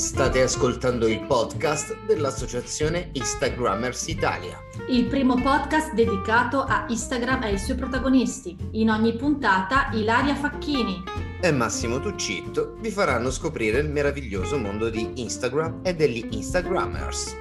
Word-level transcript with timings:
State 0.00 0.40
ascoltando 0.40 1.06
il 1.06 1.26
podcast 1.26 1.94
dell'associazione 2.06 3.10
Instagrammers 3.12 4.06
Italia. 4.08 4.58
Il 4.88 5.04
primo 5.04 5.34
podcast 5.34 5.92
dedicato 5.92 6.62
a 6.62 6.86
Instagram 6.88 7.42
e 7.42 7.46
ai 7.48 7.58
suoi 7.58 7.76
protagonisti. 7.76 8.56
In 8.72 8.88
ogni 8.88 9.14
puntata 9.14 9.90
Ilaria 9.92 10.34
Facchini 10.34 11.02
e 11.42 11.52
Massimo 11.52 12.00
Tuccitto 12.00 12.76
vi 12.78 12.90
faranno 12.90 13.30
scoprire 13.30 13.80
il 13.80 13.90
meraviglioso 13.90 14.56
mondo 14.56 14.88
di 14.88 15.20
Instagram 15.20 15.80
e 15.82 15.94
degli 15.94 16.26
Instagrammers. 16.30 17.36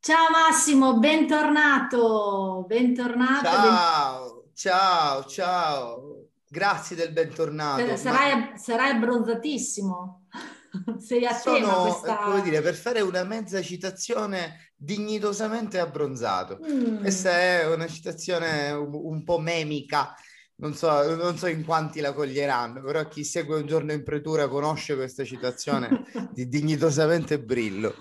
Ciao 0.00 0.30
Massimo, 0.32 0.98
bentornato. 0.98 2.64
Bentornato. 2.66 3.44
Ciao, 3.44 4.42
ben... 4.42 4.50
ciao, 4.54 5.24
ciao. 5.26 6.07
Grazie 6.50 6.96
del 6.96 7.12
bentornato. 7.12 7.96
Sarai, 7.96 8.38
ma... 8.38 8.56
sarai 8.56 8.90
abbronzatissimo. 8.90 10.26
Sei 10.98 11.24
a 11.26 11.32
Sono, 11.32 11.56
tema 11.56 11.72
questa... 11.74 12.16
come 12.16 12.42
dire, 12.42 12.60
per 12.60 12.74
fare 12.74 13.00
una 13.00 13.24
mezza 13.24 13.60
citazione 13.60 14.72
dignitosamente 14.76 15.78
abbronzato. 15.78 16.58
Mm. 16.64 17.00
Questa 17.00 17.30
è 17.30 17.72
una 17.72 17.86
citazione 17.86 18.70
un, 18.70 18.90
un 18.92 19.24
po' 19.24 19.38
memica, 19.38 20.14
non 20.56 20.74
so, 20.74 21.16
non 21.16 21.36
so, 21.36 21.46
in 21.48 21.64
quanti 21.64 22.00
la 22.00 22.12
coglieranno, 22.12 22.82
però 22.82 23.06
chi 23.08 23.24
segue 23.24 23.56
un 23.56 23.66
giorno 23.66 23.92
in 23.92 24.02
pretura 24.02 24.48
conosce 24.48 24.96
questa 24.96 25.24
citazione 25.24 26.04
di 26.32 26.48
dignitosamente 26.48 27.38
brillo. 27.40 27.94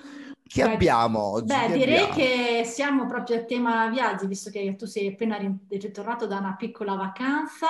Che 0.47 0.63
beh, 0.63 0.73
abbiamo 0.73 1.19
oggi? 1.19 1.53
Beh, 1.53 1.67
che 1.67 1.73
direi 1.73 2.03
abbiamo? 2.03 2.15
che 2.15 2.63
siamo 2.65 3.05
proprio 3.05 3.37
a 3.37 3.43
tema 3.43 3.89
viaggi, 3.89 4.25
visto 4.25 4.49
che 4.49 4.75
tu 4.77 4.85
sei 4.85 5.07
appena 5.07 5.37
ritornato 5.67 6.25
da 6.25 6.37
una 6.37 6.55
piccola 6.55 6.95
vacanza. 6.95 7.67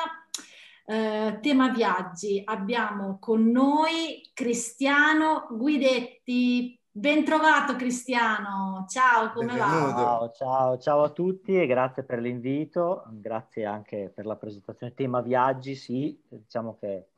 Eh, 0.90 1.40
tema 1.42 1.70
viaggi, 1.70 2.42
abbiamo 2.46 3.18
con 3.20 3.52
noi 3.52 4.22
Cristiano 4.34 5.46
Guidetti. 5.52 6.80
Ben 6.90 7.26
trovato 7.26 7.76
Cristiano, 7.76 8.86
ciao, 8.88 9.34
come 9.34 9.48
Benvenuto. 9.48 9.68
va? 9.68 9.98
Ciao, 9.98 10.32
ciao, 10.32 10.78
ciao 10.78 11.04
a 11.04 11.10
tutti 11.10 11.60
e 11.60 11.68
grazie 11.68 12.04
per 12.04 12.20
l'invito, 12.20 13.04
grazie 13.10 13.66
anche 13.66 14.10
per 14.16 14.26
la 14.26 14.38
presentazione. 14.38 14.94
Tema 14.94 15.20
viaggi, 15.20 15.76
sì, 15.76 16.18
diciamo 16.26 16.78
che 16.80 17.10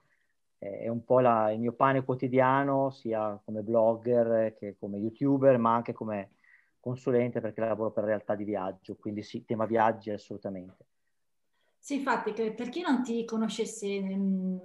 è 0.57 0.87
un 0.87 1.03
po' 1.03 1.19
la, 1.19 1.51
il 1.51 1.59
mio 1.59 1.73
pane 1.73 2.03
quotidiano, 2.03 2.89
sia 2.89 3.39
come 3.45 3.61
blogger 3.61 4.55
che 4.57 4.77
come 4.79 4.97
youtuber, 4.97 5.59
ma 5.59 5.75
anche 5.75 5.93
come 5.93 6.31
consulente 6.79 7.39
perché 7.39 7.61
lavoro 7.61 7.91
per 7.91 8.05
realtà 8.05 8.33
di 8.33 8.45
viaggio, 8.45 8.95
quindi 8.95 9.21
sì, 9.21 9.45
tema 9.45 9.67
viaggi 9.67 10.09
assolutamente. 10.09 10.87
Sì, 11.79 11.95
infatti, 11.95 12.33
per 12.33 12.69
chi 12.69 12.81
non 12.81 13.01
ti 13.01 13.25
conoscesse 13.25 13.87
mm, 13.87 14.57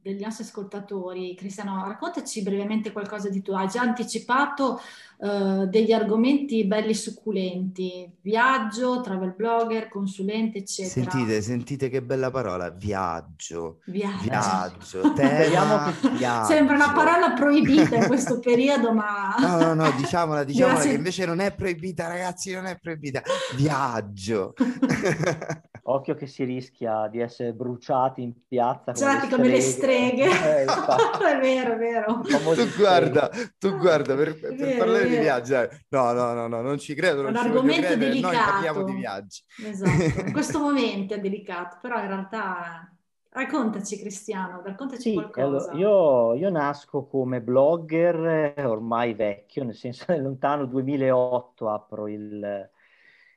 degli 0.00 0.22
nostri 0.22 0.44
ascoltatori, 0.44 1.34
Cristiano, 1.34 1.84
raccontaci 1.86 2.42
brevemente 2.42 2.92
qualcosa 2.92 3.28
di 3.28 3.42
tu. 3.42 3.52
Hai 3.52 3.68
già 3.68 3.82
anticipato 3.82 4.80
uh, 5.18 5.66
degli 5.66 5.92
argomenti 5.92 6.64
belli 6.64 6.94
succulenti, 6.94 8.10
viaggio, 8.20 9.00
travel 9.00 9.34
blogger, 9.36 9.88
consulente, 9.88 10.58
eccetera. 10.58 11.10
Sentite, 11.10 11.42
sentite 11.42 11.88
che 11.88 12.02
bella 12.02 12.30
parola, 12.30 12.70
viaggio. 12.70 13.80
Viaggio. 13.86 14.22
Viaggio, 14.22 15.12
tema, 15.14 15.92
viaggio. 16.16 16.52
Sembra 16.52 16.74
una 16.74 16.92
parola 16.92 17.32
proibita 17.32 17.96
in 17.96 18.06
questo 18.06 18.38
periodo, 18.38 18.92
ma... 18.92 19.34
No, 19.38 19.58
no, 19.58 19.74
no, 19.74 19.90
diciamola, 19.92 20.44
diciamola 20.44 20.80
che 20.80 20.92
invece 20.92 21.26
non 21.26 21.40
è 21.40 21.54
proibita, 21.54 22.06
ragazzi, 22.06 22.52
non 22.52 22.66
è 22.66 22.78
proibita. 22.78 23.22
Viaggio. 23.56 24.54
Occhio 25.84 26.14
che 26.14 26.28
si 26.28 26.44
rischia 26.44 27.08
di 27.08 27.18
essere 27.18 27.52
bruciati 27.52 28.22
in 28.22 28.32
piazza. 28.46 28.92
Bruciati 28.92 29.28
come 29.28 29.48
le 29.48 29.60
streghe. 29.60 30.30
Eh, 30.52 30.64
è 30.64 31.40
vero, 31.40 31.72
è 31.72 31.76
vero. 31.76 32.20
Tu 32.20 32.76
guarda, 32.76 33.30
tu 33.58 33.76
guarda, 33.76 34.14
per, 34.14 34.38
per 34.38 34.54
vero, 34.54 34.78
parlare 34.78 35.08
di 35.08 35.16
viaggi, 35.16 35.54
eh. 35.54 35.68
no, 35.88 36.12
no, 36.12 36.32
no, 36.34 36.46
no, 36.46 36.60
non 36.60 36.78
ci 36.78 36.94
credo. 36.94 37.22
Non 37.22 37.34
è 37.34 37.40
un 37.40 37.46
argomento 37.46 37.96
delicato. 37.96 38.34
Noi 38.34 38.44
parliamo 38.44 38.82
di 38.84 38.92
viaggi. 38.92 39.42
Esatto, 39.64 40.20
in 40.26 40.32
questo 40.32 40.58
momento 40.60 41.14
è 41.14 41.20
delicato, 41.20 41.78
però 41.80 41.98
in 42.00 42.06
realtà... 42.06 42.86
Raccontaci 43.34 43.98
Cristiano, 43.98 44.60
raccontaci 44.62 45.00
sì, 45.00 45.14
qualcosa. 45.14 45.70
Allora, 45.70 45.78
io, 45.78 46.34
io, 46.34 46.50
nasco 46.50 47.06
come 47.06 47.40
blogger 47.40 48.62
ormai 48.66 49.14
vecchio, 49.14 49.64
nel 49.64 49.74
senso 49.74 50.04
nel 50.08 50.20
lontano 50.20 50.66
2008 50.66 51.70
apro 51.70 52.08
il, 52.08 52.70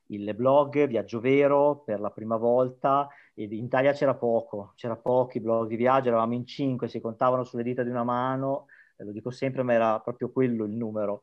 il 0.07 0.33
blog 0.35 0.85
Viaggio 0.87 1.19
Vero 1.19 1.81
per 1.83 1.99
la 1.99 2.11
prima 2.11 2.37
volta. 2.37 3.07
in 3.35 3.51
Italia 3.51 3.93
c'era 3.93 4.15
poco, 4.15 4.73
c'era 4.75 4.95
pochi 4.95 5.39
blog 5.39 5.67
di 5.67 5.75
viaggio, 5.75 6.09
eravamo 6.09 6.33
in 6.33 6.45
cinque, 6.45 6.87
si 6.87 7.01
contavano 7.01 7.43
sulle 7.43 7.63
dita 7.63 7.83
di 7.83 7.89
una 7.89 8.03
mano, 8.03 8.67
lo 8.97 9.11
dico 9.11 9.31
sempre, 9.31 9.63
ma 9.63 9.73
era 9.73 9.99
proprio 9.99 10.31
quello 10.31 10.65
il 10.65 10.73
numero. 10.73 11.21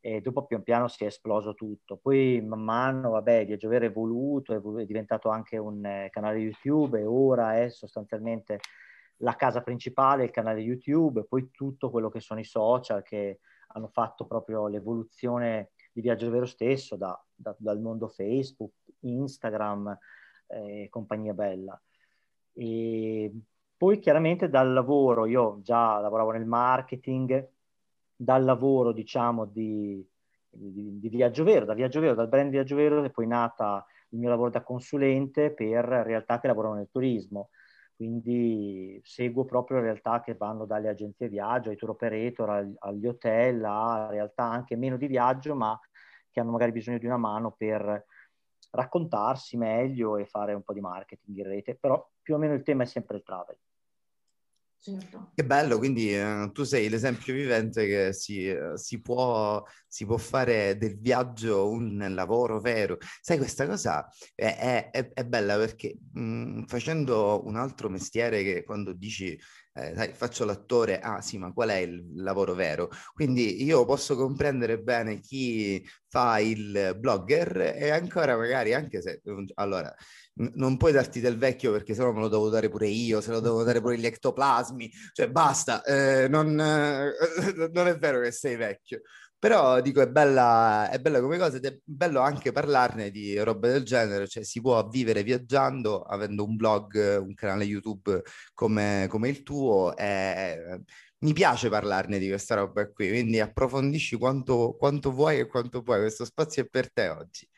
E 0.00 0.20
dopo 0.20 0.46
pian 0.46 0.62
piano 0.62 0.88
si 0.88 1.04
è 1.04 1.06
esploso 1.06 1.54
tutto. 1.54 1.96
Poi 1.96 2.40
man 2.40 2.60
mano, 2.60 3.10
vabbè, 3.10 3.46
Viaggio 3.46 3.68
Vero 3.68 3.84
è 3.84 3.88
evoluto, 3.88 4.54
è 4.78 4.84
diventato 4.84 5.28
anche 5.28 5.58
un 5.58 5.84
eh, 5.84 6.08
canale 6.10 6.38
YouTube 6.38 6.98
e 6.98 7.04
ora 7.06 7.56
è 7.56 7.68
sostanzialmente 7.70 8.60
la 9.18 9.36
casa 9.36 9.62
principale, 9.62 10.24
il 10.24 10.30
canale 10.30 10.60
YouTube, 10.60 11.24
poi 11.24 11.50
tutto 11.52 11.90
quello 11.90 12.08
che 12.08 12.20
sono 12.20 12.40
i 12.40 12.44
social 12.44 13.02
che 13.02 13.40
hanno 13.68 13.88
fatto 13.88 14.26
proprio 14.26 14.66
l'evoluzione 14.66 15.71
di 15.92 16.00
Viaggio 16.00 16.30
Vero 16.30 16.46
stesso, 16.46 16.96
da, 16.96 17.20
da, 17.34 17.54
dal 17.58 17.80
mondo 17.80 18.08
Facebook, 18.08 18.72
Instagram 19.00 19.96
e 20.46 20.82
eh, 20.84 20.88
compagnia 20.88 21.34
bella. 21.34 21.80
E 22.54 23.32
poi 23.76 23.98
chiaramente 23.98 24.48
dal 24.48 24.72
lavoro, 24.72 25.26
io 25.26 25.60
già 25.62 25.98
lavoravo 25.98 26.30
nel 26.32 26.46
marketing, 26.46 27.48
dal 28.14 28.44
lavoro 28.44 28.92
diciamo 28.92 29.44
di, 29.46 30.04
di, 30.48 30.98
di 30.98 31.08
Viaggio 31.08 31.44
Vero, 31.44 31.64
da 31.64 31.74
Viaggio 31.74 32.00
Vero, 32.00 32.14
dal 32.14 32.28
brand 32.28 32.50
Viaggio 32.50 32.76
Vero 32.76 33.02
è 33.02 33.10
poi 33.10 33.26
nata 33.26 33.84
il 34.10 34.18
mio 34.18 34.28
lavoro 34.28 34.50
da 34.50 34.62
consulente 34.62 35.50
per 35.50 35.84
realtà 35.84 36.38
che 36.38 36.46
lavorano 36.46 36.74
nel 36.74 36.88
turismo 36.90 37.50
quindi 38.02 39.00
seguo 39.04 39.44
proprio 39.44 39.78
realtà 39.78 40.20
che 40.20 40.34
vanno 40.34 40.66
dalle 40.66 40.88
agenzie 40.88 41.28
viaggio, 41.28 41.70
ai 41.70 41.76
tour 41.76 41.90
operator, 41.90 42.74
agli 42.80 43.06
hotel, 43.06 43.64
a 43.64 44.08
realtà 44.10 44.42
anche 44.42 44.74
meno 44.74 44.96
di 44.96 45.06
viaggio, 45.06 45.54
ma 45.54 45.78
che 46.28 46.40
hanno 46.40 46.50
magari 46.50 46.72
bisogno 46.72 46.98
di 46.98 47.06
una 47.06 47.16
mano 47.16 47.52
per 47.52 48.06
raccontarsi 48.70 49.56
meglio 49.56 50.16
e 50.16 50.26
fare 50.26 50.52
un 50.52 50.62
po' 50.62 50.72
di 50.72 50.80
marketing 50.80 51.38
in 51.38 51.44
rete, 51.44 51.76
però 51.76 52.04
più 52.20 52.34
o 52.34 52.38
meno 52.38 52.54
il 52.54 52.64
tema 52.64 52.82
è 52.82 52.86
sempre 52.86 53.18
il 53.18 53.22
travel. 53.22 53.56
Certo. 54.84 55.30
Che 55.32 55.44
bello, 55.44 55.78
quindi 55.78 56.12
eh, 56.12 56.50
tu 56.52 56.64
sei 56.64 56.88
l'esempio 56.88 57.32
vivente 57.34 57.86
che 57.86 58.12
si, 58.12 58.48
eh, 58.48 58.76
si, 58.76 59.00
può, 59.00 59.62
si, 59.86 60.04
può, 60.04 60.16
fare 60.16 60.76
del 60.76 60.98
viaggio 60.98 61.68
un 61.70 62.04
lavoro 62.12 62.58
vero. 62.60 62.98
Sai, 63.20 63.36
questa 63.38 63.64
cosa 63.64 64.08
è, 64.34 64.90
è, 64.90 65.12
è 65.12 65.24
bella 65.24 65.56
perché 65.56 65.96
mh, 66.14 66.20
mm, 66.20 66.62
facendo 66.64 67.46
un 67.46 67.54
altro 67.54 67.88
mestiere 67.88 68.42
che 68.42 68.64
quando 68.64 68.92
dici 68.92 69.38
eh, 69.74 69.94
sai, 69.94 70.12
faccio 70.12 70.44
l'attore, 70.44 70.98
ah 70.98 71.20
sì, 71.22 71.38
ma 71.38 71.52
qual 71.52 71.68
è 71.70 71.76
il 71.76 72.04
lavoro 72.16 72.54
vero? 72.54 72.90
Quindi 73.14 73.62
io 73.62 73.84
posso 73.84 74.16
comprendere 74.16 74.80
bene 74.80 75.20
chi 75.20 75.86
fa 76.08 76.40
il 76.40 76.96
blogger 76.98 77.74
e 77.76 77.90
ancora 77.90 78.36
magari 78.36 78.74
anche 78.74 79.00
se... 79.00 79.22
Allora, 79.54 79.94
non 80.34 80.76
puoi 80.76 80.92
darti 80.92 81.20
del 81.20 81.36
vecchio 81.38 81.72
perché 81.72 81.94
sennò 81.94 82.12
me 82.12 82.20
lo 82.20 82.28
devo 82.28 82.48
dare 82.48 82.68
pure 82.68 82.86
io, 82.88 83.20
se 83.20 83.30
lo 83.30 83.40
devo 83.40 83.62
dare 83.62 83.80
pure 83.80 83.98
gli 83.98 84.06
ectoplasmi, 84.06 84.90
cioè 85.12 85.28
basta, 85.30 85.82
eh, 85.84 86.28
non, 86.28 86.58
eh, 86.58 87.12
non 87.72 87.86
è 87.88 87.96
vero 87.98 88.20
che 88.20 88.32
sei 88.32 88.56
vecchio. 88.56 89.00
Però 89.38 89.80
dico, 89.80 90.00
è 90.00 90.06
bella, 90.08 90.88
è 90.88 91.00
bella 91.00 91.20
come 91.20 91.36
cosa 91.36 91.56
ed 91.56 91.64
è 91.66 91.76
bello 91.82 92.20
anche 92.20 92.52
parlarne 92.52 93.10
di 93.10 93.36
robe 93.40 93.70
del 93.72 93.82
genere, 93.82 94.28
cioè 94.28 94.44
si 94.44 94.60
può 94.60 94.86
vivere 94.88 95.24
viaggiando, 95.24 96.02
avendo 96.02 96.44
un 96.44 96.54
blog, 96.54 97.18
un 97.20 97.34
canale 97.34 97.64
YouTube 97.64 98.22
come, 98.54 99.06
come 99.08 99.28
il 99.28 99.42
tuo. 99.42 99.96
E 99.96 100.82
mi 101.18 101.32
piace 101.32 101.68
parlarne 101.68 102.18
di 102.20 102.28
questa 102.28 102.54
roba 102.54 102.88
qui, 102.90 103.08
quindi 103.08 103.40
approfondisci 103.40 104.16
quanto, 104.16 104.76
quanto 104.78 105.10
vuoi 105.12 105.38
e 105.40 105.46
quanto 105.46 105.82
puoi, 105.82 106.00
questo 106.00 106.24
spazio 106.24 106.62
è 106.62 106.66
per 106.68 106.92
te 106.92 107.08
oggi. 107.08 107.48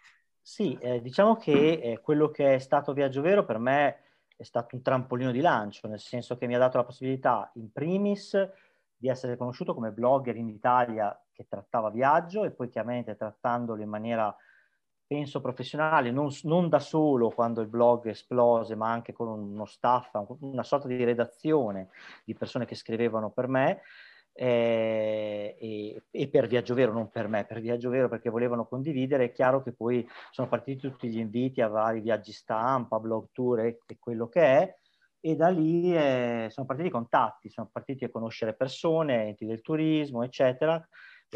Sì, 0.46 0.76
eh, 0.76 1.00
diciamo 1.00 1.36
che 1.36 1.72
eh, 1.82 2.00
quello 2.02 2.30
che 2.30 2.54
è 2.56 2.58
stato 2.58 2.92
Viaggio 2.92 3.22
Vero 3.22 3.46
per 3.46 3.56
me 3.58 4.00
è 4.36 4.42
stato 4.42 4.76
un 4.76 4.82
trampolino 4.82 5.30
di 5.30 5.40
lancio, 5.40 5.88
nel 5.88 6.00
senso 6.00 6.36
che 6.36 6.46
mi 6.46 6.54
ha 6.54 6.58
dato 6.58 6.76
la 6.76 6.84
possibilità, 6.84 7.50
in 7.54 7.72
primis, 7.72 8.36
di 8.94 9.08
essere 9.08 9.38
conosciuto 9.38 9.72
come 9.72 9.90
blogger 9.90 10.36
in 10.36 10.48
Italia 10.50 11.18
che 11.32 11.46
trattava 11.48 11.88
viaggio 11.88 12.44
e 12.44 12.50
poi 12.50 12.68
chiaramente 12.68 13.16
trattandolo 13.16 13.80
in 13.82 13.88
maniera, 13.88 14.36
penso, 15.06 15.40
professionale, 15.40 16.10
non, 16.10 16.28
non, 16.42 16.68
da 16.68 16.78
solo 16.78 17.30
quando 17.30 17.62
il 17.62 17.68
blog 17.68 18.06
esplose, 18.08 18.74
ma 18.74 18.90
anche 18.90 19.14
con 19.14 19.28
uno 19.28 19.64
staff, 19.64 20.10
una 20.40 20.62
sorta 20.62 20.88
di 20.88 21.02
redazione 21.04 21.88
di 22.22 22.34
persone 22.34 22.66
che 22.66 22.74
scrivevano 22.74 23.30
per 23.30 23.48
me. 23.48 23.80
Eh, 24.36 25.56
e, 25.60 26.02
e, 26.10 26.28
per 26.28 26.48
Viaggio 26.48 26.74
Vero, 26.74 26.92
non 26.92 27.08
per 27.08 27.28
me, 27.28 27.44
per 27.44 27.60
Viaggio 27.60 27.88
Vero 27.88 28.08
perché 28.08 28.30
volevano 28.30 28.66
condividere, 28.66 29.26
è 29.26 29.32
chiaro 29.32 29.62
che 29.62 29.72
poi 29.72 30.04
sono 30.32 30.48
partiti 30.48 30.88
tutti 30.88 31.08
gli 31.08 31.18
inviti 31.18 31.60
a 31.60 31.68
vari 31.68 32.00
viaggi 32.00 32.32
stampa, 32.32 32.98
blog 32.98 33.28
tour 33.32 33.60
e, 33.60 33.78
e 33.86 33.96
quello 33.98 34.28
che 34.28 34.40
è, 34.40 34.76
e 35.20 35.36
da 35.36 35.48
lì 35.48 35.96
eh, 35.96 36.48
sono 36.50 36.66
partiti 36.66 36.88
i 36.88 36.90
contatti, 36.90 37.48
sono 37.48 37.70
partiti 37.72 38.04
a 38.04 38.10
conoscere 38.10 38.54
persone, 38.54 39.28
enti 39.28 39.46
del 39.46 39.62
turismo, 39.62 40.22
eccetera. 40.22 40.84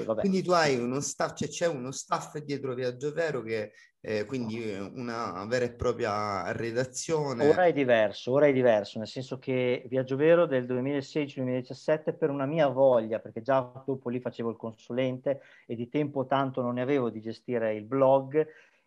Quindi 0.05 0.43
tu 0.43 0.53
hai 0.53 0.77
uno 0.79 1.01
staff, 1.01 1.35
cioè 1.35 1.49
c'è 1.49 1.67
uno 1.67 1.91
staff 1.91 2.39
dietro 2.39 2.75
Viaggio 2.75 3.13
Vero 3.13 3.43
che 3.43 3.73
eh, 4.01 4.25
quindi 4.25 4.73
una 4.95 5.45
vera 5.47 5.65
e 5.65 5.73
propria 5.73 6.53
redazione. 6.53 7.49
Ora 7.49 7.67
è 7.67 7.73
diverso, 7.73 8.33
ora 8.33 8.47
è 8.47 8.53
diverso, 8.53 8.99
nel 8.99 9.09
senso 9.09 9.39
che 9.39 9.85
Viaggio 9.89 10.17
Vero 10.17 10.47
del 10.47 10.67
2016-2017 10.67 12.17
per 12.17 12.31
una 12.31 12.47
mia 12.47 12.69
voglia, 12.69 13.19
perché 13.19 13.43
già 13.43 13.61
dopo 13.85 14.09
lì 14.09 14.21
facevo 14.21 14.51
il 14.51 14.57
consulente 14.57 15.41
e 15.67 15.75
di 15.75 15.89
tempo 15.89 16.27
tanto 16.27 16.63
non 16.63 16.75
ne 16.75 16.83
avevo 16.83 17.11
di 17.11 17.21
gestire 17.21 17.75
il 17.75 17.85
blog, 17.85 18.47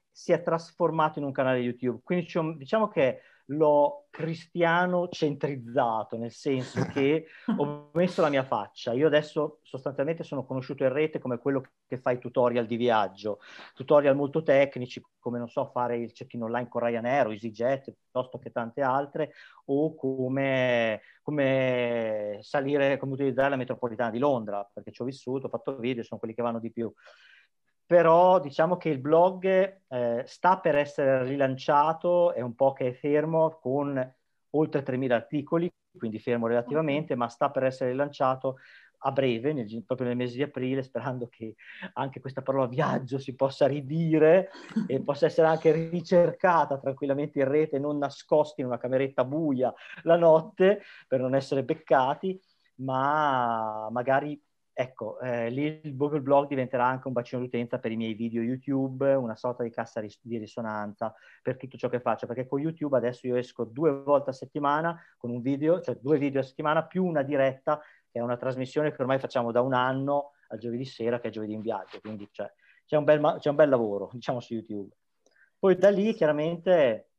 si 0.09 0.31
è 0.31 0.41
trasformato 0.41 1.19
in 1.19 1.25
un 1.25 1.31
canale 1.31 1.59
YouTube. 1.59 1.99
Quindi 2.03 2.27
diciamo 2.57 2.87
che 2.87 3.21
l'ho 3.51 4.07
cristiano 4.09 5.07
centrizzato, 5.09 6.17
nel 6.17 6.31
senso 6.31 6.81
che 6.91 7.27
ho 7.57 7.89
messo 7.93 8.21
la 8.21 8.29
mia 8.29 8.43
faccia. 8.43 8.93
Io 8.93 9.07
adesso 9.07 9.59
sostanzialmente 9.63 10.23
sono 10.23 10.45
conosciuto 10.45 10.83
in 10.83 10.91
rete 10.91 11.19
come 11.19 11.37
quello 11.37 11.61
che 11.87 11.97
fa 11.97 12.11
i 12.11 12.19
tutorial 12.19 12.65
di 12.65 12.75
viaggio, 12.77 13.39
tutorial 13.73 14.15
molto 14.15 14.43
tecnici, 14.43 15.01
come 15.19 15.37
non 15.37 15.47
so 15.47 15.65
fare 15.65 15.97
il 15.97 16.11
check-in 16.11 16.43
online 16.43 16.67
con 16.67 16.81
Ryanair 16.81 17.27
o 17.27 17.31
EasyJet, 17.31 17.93
piuttosto 17.93 18.37
che 18.39 18.51
tante 18.51 18.81
altre, 18.81 19.33
o 19.65 19.95
come, 19.95 21.01
come 21.21 22.39
salire, 22.41 22.97
come 22.97 23.13
utilizzare 23.13 23.49
la 23.49 23.55
metropolitana 23.55 24.11
di 24.11 24.19
Londra, 24.19 24.67
perché 24.73 24.91
ci 24.91 25.01
ho 25.01 25.05
vissuto, 25.05 25.47
ho 25.47 25.49
fatto 25.49 25.77
video, 25.77 26.03
sono 26.03 26.19
quelli 26.19 26.35
che 26.35 26.41
vanno 26.41 26.59
di 26.59 26.71
più 26.71 26.91
però 27.91 28.39
diciamo 28.39 28.77
che 28.77 28.87
il 28.87 28.99
blog 28.99 29.45
eh, 29.89 30.23
sta 30.25 30.59
per 30.59 30.77
essere 30.77 31.25
rilanciato, 31.25 32.31
è 32.31 32.39
un 32.39 32.55
po' 32.55 32.71
che 32.71 32.87
è 32.87 32.93
fermo 32.93 33.59
con 33.61 34.15
oltre 34.51 34.81
3.000 34.81 35.11
articoli, 35.11 35.69
quindi 35.97 36.17
fermo 36.17 36.47
relativamente, 36.47 37.15
ma 37.15 37.27
sta 37.27 37.51
per 37.51 37.65
essere 37.65 37.89
rilanciato 37.89 38.59
a 38.99 39.11
breve, 39.11 39.51
nel, 39.51 39.83
proprio 39.85 40.07
nel 40.07 40.15
mese 40.15 40.37
di 40.37 40.41
aprile, 40.41 40.83
sperando 40.83 41.27
che 41.27 41.55
anche 41.95 42.21
questa 42.21 42.41
parola 42.41 42.67
viaggio 42.67 43.19
si 43.19 43.35
possa 43.35 43.67
ridire 43.67 44.51
e 44.87 45.01
possa 45.01 45.25
essere 45.25 45.47
anche 45.47 45.89
ricercata 45.89 46.77
tranquillamente 46.77 47.39
in 47.39 47.49
rete, 47.49 47.77
non 47.77 47.97
nascosti 47.97 48.61
in 48.61 48.67
una 48.67 48.77
cameretta 48.77 49.25
buia 49.25 49.73
la 50.03 50.15
notte 50.15 50.81
per 51.09 51.19
non 51.19 51.35
essere 51.35 51.65
beccati, 51.65 52.41
ma 52.75 53.89
magari 53.91 54.41
Ecco, 54.81 55.19
eh, 55.19 55.51
lì 55.51 55.79
il 55.83 55.95
Google 55.95 56.21
Blog 56.21 56.47
diventerà 56.47 56.87
anche 56.87 57.05
un 57.05 57.13
bacino 57.13 57.39
d'utenza 57.39 57.77
per 57.77 57.91
i 57.91 57.95
miei 57.95 58.15
video 58.15 58.41
YouTube, 58.41 59.13
una 59.13 59.35
sorta 59.35 59.61
di 59.61 59.69
cassa 59.69 59.99
ris- 59.99 60.19
di 60.23 60.39
risonanza 60.39 61.13
per 61.43 61.55
tutto 61.55 61.77
ciò 61.77 61.87
che 61.87 61.99
faccio, 61.99 62.25
perché 62.25 62.47
con 62.47 62.59
YouTube 62.59 62.97
adesso 62.97 63.27
io 63.27 63.35
esco 63.35 63.63
due 63.63 63.91
volte 63.91 64.31
a 64.31 64.33
settimana 64.33 64.99
con 65.19 65.29
un 65.29 65.39
video, 65.39 65.81
cioè 65.81 65.99
due 66.01 66.17
video 66.17 66.41
a 66.41 66.43
settimana 66.43 66.83
più 66.83 67.05
una 67.05 67.21
diretta, 67.21 67.79
che 68.09 68.17
è 68.17 68.23
una 68.23 68.37
trasmissione 68.37 68.91
che 68.91 68.99
ormai 68.99 69.19
facciamo 69.19 69.51
da 69.51 69.61
un 69.61 69.73
anno 69.75 70.31
al 70.47 70.57
giovedì 70.57 70.85
sera, 70.85 71.19
che 71.19 71.27
è 71.27 71.31
giovedì 71.31 71.53
in 71.53 71.61
viaggio, 71.61 71.99
quindi 71.99 72.27
cioè, 72.31 72.51
c'è, 72.83 72.95
un 72.95 73.03
bel, 73.03 73.35
c'è 73.37 73.49
un 73.49 73.55
bel 73.55 73.69
lavoro, 73.69 74.09
diciamo, 74.13 74.39
su 74.39 74.55
YouTube. 74.55 74.95
Poi 75.59 75.75
da 75.75 75.91
lì 75.91 76.11
chiaramente 76.15 77.09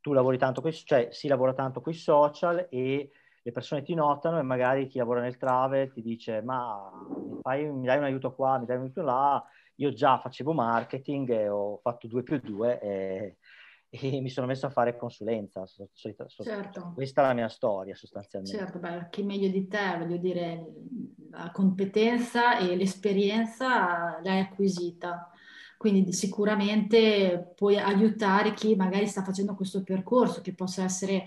tu 0.00 0.12
lavori 0.12 0.36
tanto, 0.36 0.60
con, 0.60 0.70
cioè 0.70 1.08
si 1.12 1.28
lavora 1.28 1.54
tanto 1.54 1.80
con 1.80 1.94
i 1.94 1.96
social 1.96 2.66
e 2.68 3.10
le 3.42 3.52
persone 3.52 3.82
ti 3.82 3.94
notano 3.94 4.38
e 4.38 4.42
magari 4.42 4.86
chi 4.86 4.98
lavora 4.98 5.20
nel 5.20 5.36
travel 5.36 5.90
ti 5.92 6.02
dice 6.02 6.42
ma 6.42 6.90
mi, 7.26 7.38
fai, 7.40 7.66
mi 7.70 7.86
dai 7.86 7.98
un 7.98 8.04
aiuto 8.04 8.34
qua, 8.34 8.58
mi 8.58 8.66
dai 8.66 8.76
un 8.76 8.82
aiuto 8.82 9.02
là, 9.02 9.42
io 9.76 9.92
già 9.92 10.18
facevo 10.18 10.52
marketing 10.52 11.48
ho 11.50 11.78
fatto 11.82 12.06
due 12.06 12.22
più 12.22 12.38
due 12.38 12.80
e, 12.80 13.36
e 13.88 14.20
mi 14.20 14.28
sono 14.28 14.46
messo 14.46 14.66
a 14.66 14.70
fare 14.70 14.96
consulenza. 14.96 15.64
certo. 15.94 16.92
Questa 16.94 17.22
è 17.22 17.26
la 17.26 17.32
mia 17.32 17.48
storia 17.48 17.94
sostanzialmente. 17.94 18.58
Certo, 18.58 18.78
beh, 18.78 19.08
chi 19.10 19.22
meglio 19.22 19.48
di 19.48 19.66
te, 19.66 19.96
voglio 19.98 20.18
dire, 20.18 20.64
la 21.30 21.50
competenza 21.50 22.58
e 22.58 22.76
l'esperienza 22.76 24.20
l'hai 24.22 24.40
acquisita 24.40 25.30
quindi 25.80 26.12
sicuramente 26.12 27.54
puoi 27.56 27.78
aiutare 27.78 28.52
chi 28.52 28.76
magari 28.76 29.06
sta 29.06 29.24
facendo 29.24 29.54
questo 29.54 29.82
percorso, 29.82 30.42
che 30.42 30.52
possa 30.52 30.84
essere 30.84 31.24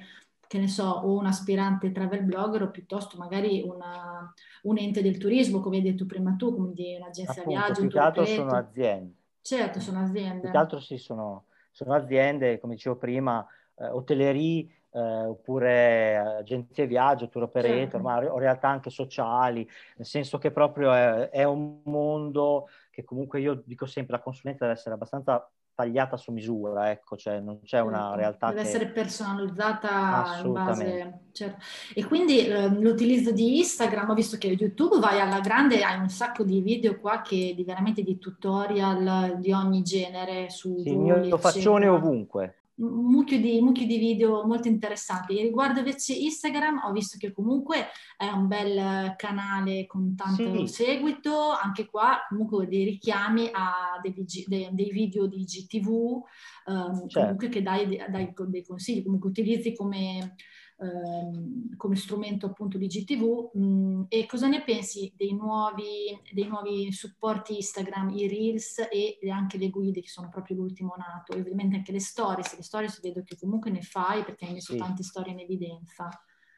che 0.54 0.60
ne 0.60 0.68
so, 0.68 0.88
o 0.88 1.18
un 1.18 1.26
aspirante 1.26 1.92
travel 1.92 2.22
blogger 2.22 2.62
o 2.62 2.70
piuttosto 2.70 3.18
magari 3.18 3.64
una, 3.66 4.32
un 4.64 4.78
ente 4.78 5.02
del 5.02 5.18
turismo, 5.18 5.60
come 5.62 5.78
hai 5.78 5.82
detto 5.82 6.06
prima 6.06 6.36
tu, 6.38 6.56
quindi 6.56 6.96
un'agenzia 6.96 7.42
Appunto, 7.42 7.50
viaggio, 7.50 7.82
più 7.82 7.90
che 7.90 7.98
altro 7.98 8.26
sono 8.26 8.52
aziende. 8.52 9.14
Certo, 9.42 9.80
sono 9.80 10.02
aziende. 10.02 10.42
Più 10.42 10.52
che 10.52 10.58
altro 10.58 10.80
sì, 10.80 11.00
sono, 11.00 11.46
sono 11.72 11.96
aziende, 11.96 12.60
come 12.60 12.76
dicevo 12.76 12.98
prima, 12.98 13.44
eh, 13.80 13.88
hotellerie, 13.88 14.68
eh, 14.92 15.26
oppure 15.26 16.18
agenzie 16.18 16.86
viaggio, 16.86 17.30
tour 17.30 17.46
operator, 17.46 17.80
certo. 17.80 18.00
ma 18.00 18.18
o 18.20 18.38
realtà 18.38 18.68
anche 18.68 18.92
sociali, 18.92 19.68
nel 19.96 20.06
senso 20.06 20.38
che 20.38 20.52
proprio 20.52 20.94
è, 20.94 21.30
è, 21.30 21.44
un 21.46 21.80
mondo 21.86 22.70
che 22.92 23.04
comunque 23.04 23.42
io 23.42 23.60
dico 23.66 23.88
sempre 23.88 24.18
la 24.18 24.22
consulenza 24.22 24.66
deve 24.66 24.78
essere 24.78 24.94
abbastanza 24.94 25.50
tagliata 25.76 26.18
su 26.18 26.32
misura, 26.32 26.92
ecco, 26.92 27.16
cioè 27.16 27.40
non 27.40 27.62
c'è 27.64 27.80
una 27.80 28.00
certo, 28.00 28.16
realtà 28.16 28.48
deve 28.50 28.62
che... 28.62 28.68
essere 28.68 28.88
personalizzata 28.88 30.42
in 30.44 30.52
base... 30.52 31.18
Certo. 31.34 31.64
E 31.96 32.06
quindi 32.06 32.46
eh, 32.46 32.68
l'utilizzo 32.68 33.32
di 33.32 33.58
Instagram, 33.58 34.12
ho 34.12 34.14
visto 34.14 34.38
che 34.38 34.48
YouTube 34.48 35.00
vai 35.00 35.20
alla 35.20 35.40
grande, 35.40 35.84
hai 35.84 36.00
un 36.00 36.10
sacco 36.10 36.44
di 36.44 36.62
video 36.62 37.00
qua 37.00 37.22
che 37.22 37.54
di 37.56 37.64
veramente 37.64 38.04
di 38.04 38.20
tutorial 38.20 39.40
di 39.40 39.52
ogni 39.52 39.82
genere 39.82 40.52
su 40.52 40.78
sì, 40.84 40.90
il 40.90 40.98
mio 41.00 41.38
faccione 41.40 41.88
ovunque 41.88 42.63
un 42.76 43.12
mucchio 43.12 43.40
di, 43.40 43.62
mucchio 43.62 43.86
di 43.86 43.98
video 43.98 44.46
molto 44.46 44.68
interessanti. 44.68 45.40
Riguardo 45.40 45.80
invece 45.80 46.14
Instagram, 46.14 46.82
ho 46.86 46.92
visto 46.92 47.18
che 47.18 47.32
comunque 47.32 47.88
è 48.18 48.28
un 48.28 48.48
bel 48.48 49.14
canale 49.16 49.86
con 49.86 50.16
tanto 50.16 50.66
sì. 50.66 50.68
seguito, 50.68 51.52
anche 51.52 51.86
qua 51.86 52.26
comunque 52.28 52.68
dei 52.68 52.86
richiami 52.86 53.50
a 53.52 54.00
dei, 54.02 54.14
dei, 54.48 54.70
dei 54.72 54.92
video 54.92 55.28
di 55.28 55.44
GTV, 55.44 55.88
um, 55.88 57.08
certo. 57.08 57.20
comunque 57.20 57.50
che 57.50 57.62
dai, 57.62 58.04
dai, 58.10 58.34
dei 58.48 58.64
consigli, 58.66 59.04
comunque 59.04 59.30
utilizzi 59.30 59.76
come 59.76 60.36
ehm, 60.84 61.76
come 61.78 61.96
strumento 61.96 62.46
appunto 62.48 62.78
di 62.78 62.88
GTV 62.88 63.52
mh, 63.54 63.66
mm, 63.66 64.02
e 64.10 64.26
cosa 64.26 64.48
ne 64.48 64.64
pensi 64.64 65.14
dei 65.16 65.34
nuovi, 65.34 66.20
dei 66.32 66.48
nuovi 66.48 66.92
supporti 66.92 67.56
Instagram, 67.56 68.10
i 68.10 68.28
Reels 68.28 68.88
e 68.92 69.18
anche 69.30 69.58
le 69.58 69.70
guide 69.70 70.02
che 70.02 70.10
sono 70.10 70.30
proprio 70.30 70.58
l'ultimo 70.58 70.94
nato 70.98 71.34
e 71.34 71.40
ovviamente 71.40 71.78
anche 71.78 71.92
le 71.92 72.00
stories, 72.00 72.56
le 72.56 72.64
stories 72.64 73.02
vedo 73.02 73.24
che 73.24 73.38
comunque 73.40 73.72
ne 73.72 73.82
fai 73.82 74.24
perché 74.24 74.46
hai 74.46 74.54
messo 74.54 74.74
sì. 74.74 74.80
tante 74.80 75.04
storie 75.04 75.32
in 75.32 75.40
evidenza. 75.40 76.10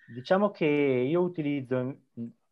Diciamo 0.07 0.51
che 0.51 0.65
io 0.65 1.21
utilizzo 1.21 2.01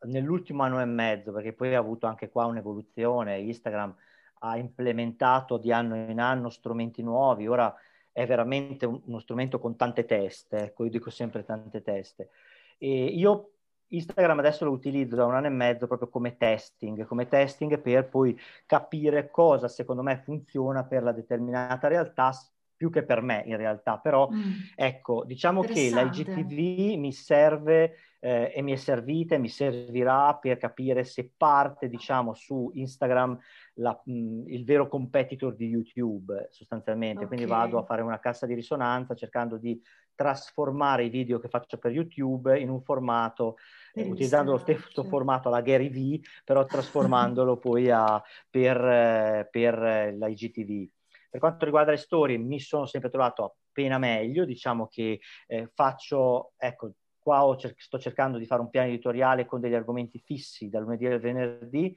nell'ultimo 0.05 0.63
anno 0.63 0.81
e 0.81 0.85
mezzo, 0.85 1.31
perché 1.31 1.53
poi 1.53 1.75
ha 1.75 1.79
avuto 1.79 2.07
anche 2.07 2.29
qua 2.29 2.45
un'evoluzione, 2.45 3.39
Instagram 3.39 3.95
ha 4.39 4.57
implementato 4.57 5.57
di 5.57 5.71
anno 5.71 5.95
in 5.95 6.19
anno 6.19 6.49
strumenti 6.49 7.01
nuovi, 7.01 7.47
ora 7.47 7.73
è 8.13 8.25
veramente 8.25 8.85
uno 8.85 9.19
strumento 9.19 9.59
con 9.59 9.75
tante 9.75 10.05
teste, 10.05 10.57
ecco, 10.57 10.85
io 10.85 10.91
dico 10.91 11.09
sempre 11.09 11.43
tante 11.43 11.81
teste. 11.81 12.29
E 12.77 13.05
io 13.05 13.49
Instagram 13.87 14.39
adesso 14.39 14.65
lo 14.65 14.71
utilizzo 14.71 15.15
da 15.15 15.25
un 15.25 15.35
anno 15.35 15.47
e 15.47 15.51
mezzo 15.51 15.87
proprio 15.87 16.09
come 16.09 16.37
testing, 16.37 17.05
come 17.05 17.27
testing 17.27 17.79
per 17.79 18.07
poi 18.07 18.39
capire 18.65 19.29
cosa 19.29 19.67
secondo 19.67 20.01
me 20.01 20.21
funziona 20.23 20.83
per 20.85 21.03
la 21.03 21.11
determinata 21.11 21.87
realtà 21.87 22.31
più 22.75 22.89
che 22.89 23.03
per 23.03 23.21
me 23.21 23.43
in 23.45 23.55
realtà, 23.55 23.97
però 23.97 24.29
mm. 24.29 24.51
ecco, 24.75 25.23
diciamo 25.25 25.61
che 25.61 25.89
la 25.89 26.01
IGTV 26.01 26.97
mi 26.97 27.13
serve 27.13 27.95
eh, 28.19 28.51
e 28.53 28.61
mi 28.61 28.73
è 28.73 28.75
servita 28.75 29.35
e 29.35 29.37
mi 29.37 29.47
servirà 29.47 30.35
per 30.35 30.57
capire 30.57 31.03
se 31.03 31.31
parte, 31.37 31.87
diciamo, 31.87 32.33
su 32.33 32.71
Instagram 32.73 33.39
la, 33.75 33.99
mh, 34.05 34.43
il 34.47 34.63
vero 34.63 34.87
competitor 34.87 35.55
di 35.55 35.67
YouTube 35.67 36.47
sostanzialmente, 36.51 37.25
okay. 37.25 37.27
quindi 37.27 37.45
vado 37.45 37.77
a 37.77 37.83
fare 37.83 38.01
una 38.01 38.19
cassa 38.19 38.45
di 38.45 38.53
risonanza 38.53 39.15
cercando 39.15 39.57
di 39.57 39.81
trasformare 40.15 41.05
i 41.05 41.09
video 41.09 41.39
che 41.39 41.47
faccio 41.47 41.77
per 41.77 41.91
YouTube 41.91 42.59
in 42.59 42.69
un 42.69 42.81
formato, 42.83 43.55
eh, 43.93 44.03
utilizzando 44.03 44.51
lo 44.51 44.57
stesso 44.57 45.03
formato 45.03 45.47
alla 45.47 45.61
Gary 45.61 45.89
V, 45.89 46.23
però 46.43 46.65
trasformandolo 46.65 47.57
poi 47.57 47.89
a, 47.89 48.21
per, 48.49 48.77
eh, 48.83 49.47
per 49.49 50.15
la 50.15 50.27
IGTV. 50.27 50.89
Per 51.29 51.39
quanto 51.39 51.65
riguarda 51.65 51.91
le 51.91 51.97
storie, 51.97 52.37
mi 52.37 52.59
sono 52.59 52.85
sempre 52.85 53.09
trovato 53.09 53.55
appena 53.69 53.97
meglio, 53.97 54.45
diciamo 54.45 54.87
che 54.87 55.19
eh, 55.47 55.71
faccio, 55.73 56.51
ecco, 56.57 56.91
qua 57.17 57.55
cer- 57.57 57.73
sto 57.77 57.97
cercando 57.97 58.37
di 58.37 58.45
fare 58.45 58.61
un 58.61 58.69
piano 58.69 58.89
editoriale 58.89 59.45
con 59.45 59.59
degli 59.59 59.73
argomenti 59.73 60.19
fissi 60.19 60.69
dal 60.69 60.83
lunedì 60.83 61.07
al 61.07 61.19
venerdì, 61.19 61.95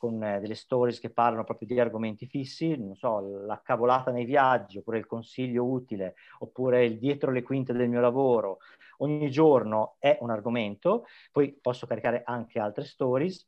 con 0.00 0.24
eh, 0.24 0.40
delle 0.40 0.54
stories 0.54 0.98
che 0.98 1.10
parlano 1.10 1.44
proprio 1.44 1.68
di 1.68 1.78
argomenti 1.78 2.24
fissi, 2.24 2.74
non 2.74 2.96
so, 2.96 3.20
la 3.44 3.60
cavolata 3.62 4.10
nei 4.10 4.24
viaggi, 4.24 4.78
oppure 4.78 4.96
il 4.96 5.04
consiglio 5.04 5.66
utile, 5.66 6.14
oppure 6.38 6.86
il 6.86 6.98
dietro 6.98 7.30
le 7.30 7.42
quinte 7.42 7.74
del 7.74 7.90
mio 7.90 8.00
lavoro. 8.00 8.60
Ogni 8.98 9.30
giorno 9.30 9.96
è 9.98 10.16
un 10.22 10.30
argomento, 10.30 11.04
poi 11.30 11.52
posso 11.52 11.86
caricare 11.86 12.22
anche 12.24 12.58
altre 12.58 12.84
stories. 12.84 13.46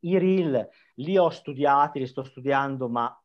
I 0.00 0.18
reel 0.18 0.68
li 0.94 1.18
ho 1.18 1.28
studiati, 1.30 1.98
li 1.98 2.06
sto 2.06 2.22
studiando, 2.22 2.88
ma 2.88 3.20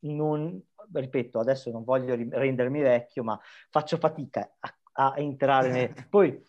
non, 0.00 0.60
ripeto, 0.92 1.38
adesso 1.38 1.70
non 1.70 1.84
voglio 1.84 2.16
rendermi 2.16 2.80
vecchio, 2.80 3.22
ma 3.22 3.38
faccio 3.70 3.98
fatica 3.98 4.56
a, 4.58 4.74
a 4.94 5.14
entrare. 5.16 5.70
Nei... 5.70 5.92
Poi 6.08 6.42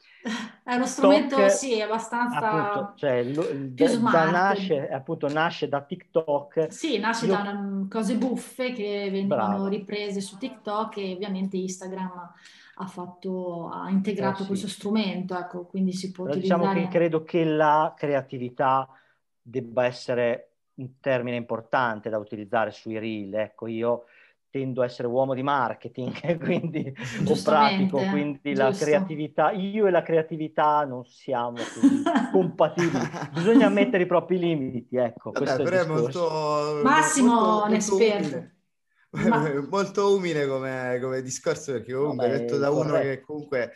è 0.64 0.74
uno 0.74 0.86
strumento, 0.86 1.36
TikTok, 1.36 1.52
sì, 1.52 1.82
abbastanza 1.82 2.40
appunto, 2.40 2.94
cioè, 2.98 3.24
lo, 3.24 3.48
da, 3.52 3.96
da 3.98 4.32
nasce, 4.32 4.90
appunto, 4.90 5.28
nasce 5.28 5.70
da 5.70 5.82
TikTok. 5.82 6.72
Sì, 6.72 6.98
nasce 6.98 7.26
Io... 7.26 7.34
da 7.34 7.52
um, 7.52 7.88
cose 7.88 8.16
buffe 8.16 8.72
che 8.72 9.10
venivano 9.12 9.48
Bravo. 9.48 9.68
riprese 9.68 10.22
su 10.22 10.38
TikTok 10.38 10.98
e 10.98 11.14
ovviamente 11.14 11.58
Instagram 11.58 12.34
ha, 12.78 12.88
fatto, 12.88 13.70
ha 13.70 13.90
integrato 13.90 14.40
eh, 14.40 14.42
sì. 14.42 14.48
questo 14.48 14.68
strumento, 14.68 15.38
ecco, 15.38 15.66
quindi 15.66 15.94
si 15.94 16.12
può 16.12 16.26
Però 16.26 16.36
utilizzare... 16.36 16.62
Diciamo 16.62 16.88
che 16.88 16.92
credo 16.92 17.24
che 17.24 17.44
la 17.46 17.94
creatività 17.96 18.90
debba 19.42 19.86
essere 19.86 20.50
un 20.76 21.00
termine 21.00 21.38
importante 21.38 22.10
da 22.10 22.18
utilizzare 22.18 22.72
sui 22.72 22.98
reel, 22.98 23.34
ecco, 23.36 23.68
io 23.68 24.06
tendo 24.56 24.82
a 24.82 24.86
essere 24.86 25.10
uomo 25.10 25.34
di 25.34 25.44
marketing, 25.44 26.38
quindi 26.40 26.96
o 27.26 27.42
pratico, 27.44 27.98
quindi 27.98 28.54
giusto. 28.54 28.64
la 28.64 28.72
creatività, 28.72 29.52
io 29.52 29.86
e 29.86 29.92
la 29.92 30.02
creatività 30.02 30.86
non 30.86 31.04
siamo 31.04 31.58
così 31.58 32.04
compatibili, 32.32 33.04
bisogna 33.34 33.68
mettere 33.68 34.04
i 34.04 34.06
propri 34.06 34.40
limiti, 34.40 34.96
ecco. 34.96 35.32
Vabbè, 35.32 35.62
però 35.62 35.82
è 35.82 35.86
molto... 35.86 36.80
Massimo, 36.82 37.34
molto, 37.34 37.68
un 37.68 37.74
esperto. 37.74 38.50
Ma... 39.10 39.52
molto 39.70 40.16
umile 40.16 40.48
come, 40.48 41.00
come, 41.02 41.22
discorso 41.22 41.74
perché 41.74 41.94
comunque 41.94 42.28
Vabbè, 42.28 42.40
detto 42.40 42.58
da 42.58 42.70
uno 42.70 42.92
corretto. 42.92 43.08
che 43.08 43.22
comunque 43.22 43.72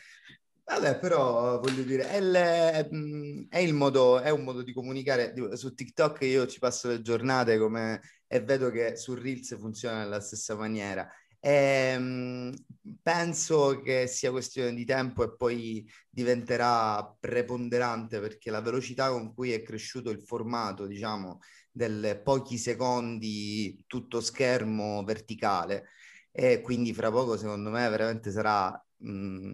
Vabbè, 0.63 0.99
però 0.99 1.59
voglio 1.59 1.81
dire, 1.81 2.07
è, 2.09 2.17
il, 2.17 3.47
è, 3.49 3.57
il 3.57 3.73
modo, 3.73 4.19
è 4.19 4.29
un 4.29 4.43
modo 4.43 4.61
di 4.61 4.71
comunicare. 4.71 5.33
Su 5.55 5.73
TikTok 5.73 6.21
io 6.21 6.45
ci 6.45 6.59
passo 6.59 6.89
le 6.89 7.01
giornate 7.01 7.57
come, 7.57 7.99
e 8.31 8.41
vedo 8.41 8.69
che 8.69 8.95
su 8.95 9.15
Reels 9.15 9.57
funziona 9.57 9.97
nella 10.03 10.21
stessa 10.21 10.55
maniera. 10.55 11.09
E, 11.39 11.51
ehm, 11.93 12.53
penso 13.01 13.81
che 13.81 14.07
sia 14.07 14.29
questione 14.29 14.73
di 14.75 14.85
tempo 14.85 15.23
e 15.23 15.35
poi 15.35 15.89
diventerà 16.09 17.03
preponderante 17.19 18.19
perché 18.19 18.51
la 18.51 18.61
velocità 18.61 19.09
con 19.09 19.33
cui 19.33 19.51
è 19.51 19.63
cresciuto 19.63 20.11
il 20.11 20.21
formato, 20.21 20.85
diciamo, 20.85 21.39
del 21.71 22.21
pochi 22.23 22.57
secondi 22.57 23.83
tutto 23.87 24.21
schermo 24.21 25.03
verticale 25.03 25.89
e 26.31 26.61
quindi 26.61 26.93
fra 26.93 27.09
poco 27.11 27.37
secondo 27.37 27.69
me 27.71 27.89
veramente 27.89 28.31
sarà 28.31 28.71
mh, 28.97 29.51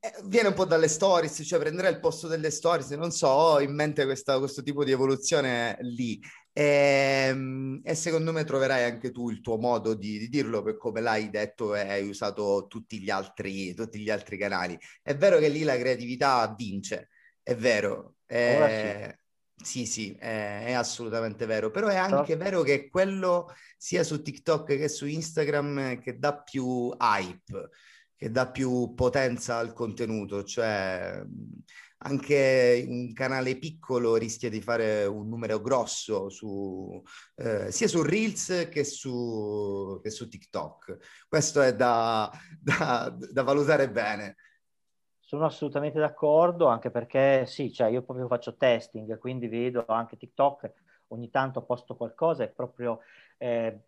eh, 0.00 0.14
viene 0.26 0.48
un 0.48 0.54
po' 0.54 0.64
dalle 0.64 0.86
stories, 0.86 1.42
cioè 1.44 1.58
prenderà 1.58 1.88
il 1.88 1.98
posto 1.98 2.28
delle 2.28 2.50
stories, 2.50 2.90
non 2.90 3.10
so, 3.10 3.26
ho 3.28 3.60
in 3.60 3.74
mente 3.74 4.04
questa, 4.04 4.38
questo 4.38 4.62
tipo 4.62 4.84
di 4.84 4.92
evoluzione 4.92 5.76
lì. 5.80 6.20
E, 6.58 7.28
ehm, 7.28 7.80
e, 7.84 7.94
secondo 7.94 8.32
me 8.32 8.42
troverai 8.42 8.82
anche 8.82 9.12
tu 9.12 9.30
il 9.30 9.40
tuo 9.40 9.58
modo 9.58 9.94
di, 9.94 10.18
di, 10.18 10.28
dirlo, 10.28 10.60
per 10.62 10.76
come 10.76 11.00
l'hai 11.00 11.30
detto 11.30 11.76
e 11.76 11.88
hai 11.88 12.08
usato 12.08 12.66
tutti 12.68 12.98
gli, 13.00 13.10
altri, 13.10 13.74
tutti 13.74 14.00
gli 14.00 14.10
altri 14.10 14.36
canali. 14.36 14.76
È 15.00 15.14
vero 15.16 15.38
che 15.38 15.48
lì 15.48 15.62
la 15.62 15.78
creatività 15.78 16.52
vince, 16.56 17.10
è 17.44 17.54
vero. 17.54 18.16
È, 18.26 19.16
sì. 19.54 19.84
sì, 19.84 19.86
sì, 19.86 20.16
è, 20.18 20.64
è, 20.64 20.72
assolutamente 20.72 21.46
vero, 21.46 21.70
però 21.70 21.86
è 21.86 21.96
anche 21.96 22.34
no. 22.34 22.42
vero 22.42 22.62
che 22.62 22.88
quello 22.88 23.54
sia 23.76 24.02
su 24.02 24.20
TikTok 24.20 24.66
che 24.76 24.88
su 24.88 25.06
Instagram 25.06 26.00
che 26.00 26.18
dà 26.18 26.42
più 26.42 26.92
hype 26.98 27.70
che 28.16 28.32
dà 28.32 28.50
più 28.50 28.94
potenza 28.96 29.58
al 29.58 29.72
contenuto, 29.72 30.42
cioè 30.42 31.22
anche 31.98 32.84
un 32.86 33.12
canale 33.12 33.56
piccolo 33.56 34.16
rischia 34.16 34.48
di 34.48 34.60
fare 34.60 35.04
un 35.04 35.28
numero 35.28 35.60
grosso 35.60 36.28
su, 36.28 37.02
eh, 37.36 37.72
sia 37.72 37.88
su 37.88 38.02
Reels 38.02 38.68
che 38.70 38.84
su, 38.84 39.98
che 40.02 40.10
su 40.10 40.28
TikTok. 40.28 41.26
Questo 41.28 41.60
è 41.60 41.74
da, 41.74 42.30
da, 42.60 43.12
da, 43.16 43.42
valutare 43.42 43.90
bene. 43.90 44.36
Sono 45.18 45.44
assolutamente 45.44 45.98
d'accordo, 45.98 46.66
anche 46.66 46.90
perché 46.90 47.44
sì, 47.46 47.72
cioè 47.72 47.88
io 47.88 48.02
proprio 48.02 48.28
faccio 48.28 48.56
testing, 48.56 49.18
quindi 49.18 49.48
vedo 49.48 49.84
anche 49.86 50.16
TikTok, 50.16 50.72
ogni 51.08 51.30
tanto 51.30 51.62
posto 51.62 51.96
qualcosa, 51.96 52.44
è 52.44 52.48
proprio... 52.48 53.00
Eh, 53.36 53.80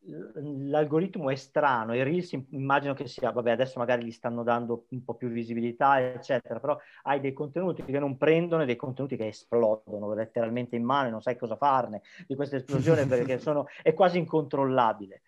l'algoritmo 0.00 1.30
è 1.30 1.34
strano, 1.34 1.94
i 1.94 2.02
Reels 2.02 2.32
immagino 2.50 2.94
che 2.94 3.06
sia, 3.06 3.30
vabbè 3.30 3.50
adesso 3.50 3.78
magari 3.78 4.04
gli 4.04 4.12
stanno 4.12 4.42
dando 4.42 4.86
un 4.90 5.04
po' 5.04 5.14
più 5.14 5.28
visibilità 5.28 6.00
eccetera, 6.00 6.60
però 6.60 6.78
hai 7.02 7.20
dei 7.20 7.32
contenuti 7.32 7.84
che 7.84 7.98
non 7.98 8.16
prendono 8.16 8.62
e 8.62 8.66
dei 8.66 8.76
contenuti 8.76 9.16
che 9.16 9.28
esplodono 9.28 10.14
letteralmente 10.14 10.76
in 10.76 10.84
mano 10.84 11.08
e 11.08 11.10
non 11.10 11.20
sai 11.20 11.36
cosa 11.36 11.56
farne 11.56 12.02
di 12.26 12.34
questa 12.36 12.56
esplosione 12.56 13.04
perché 13.06 13.38
sono, 13.38 13.66
è 13.82 13.92
quasi 13.94 14.18
incontrollabile. 14.18 15.22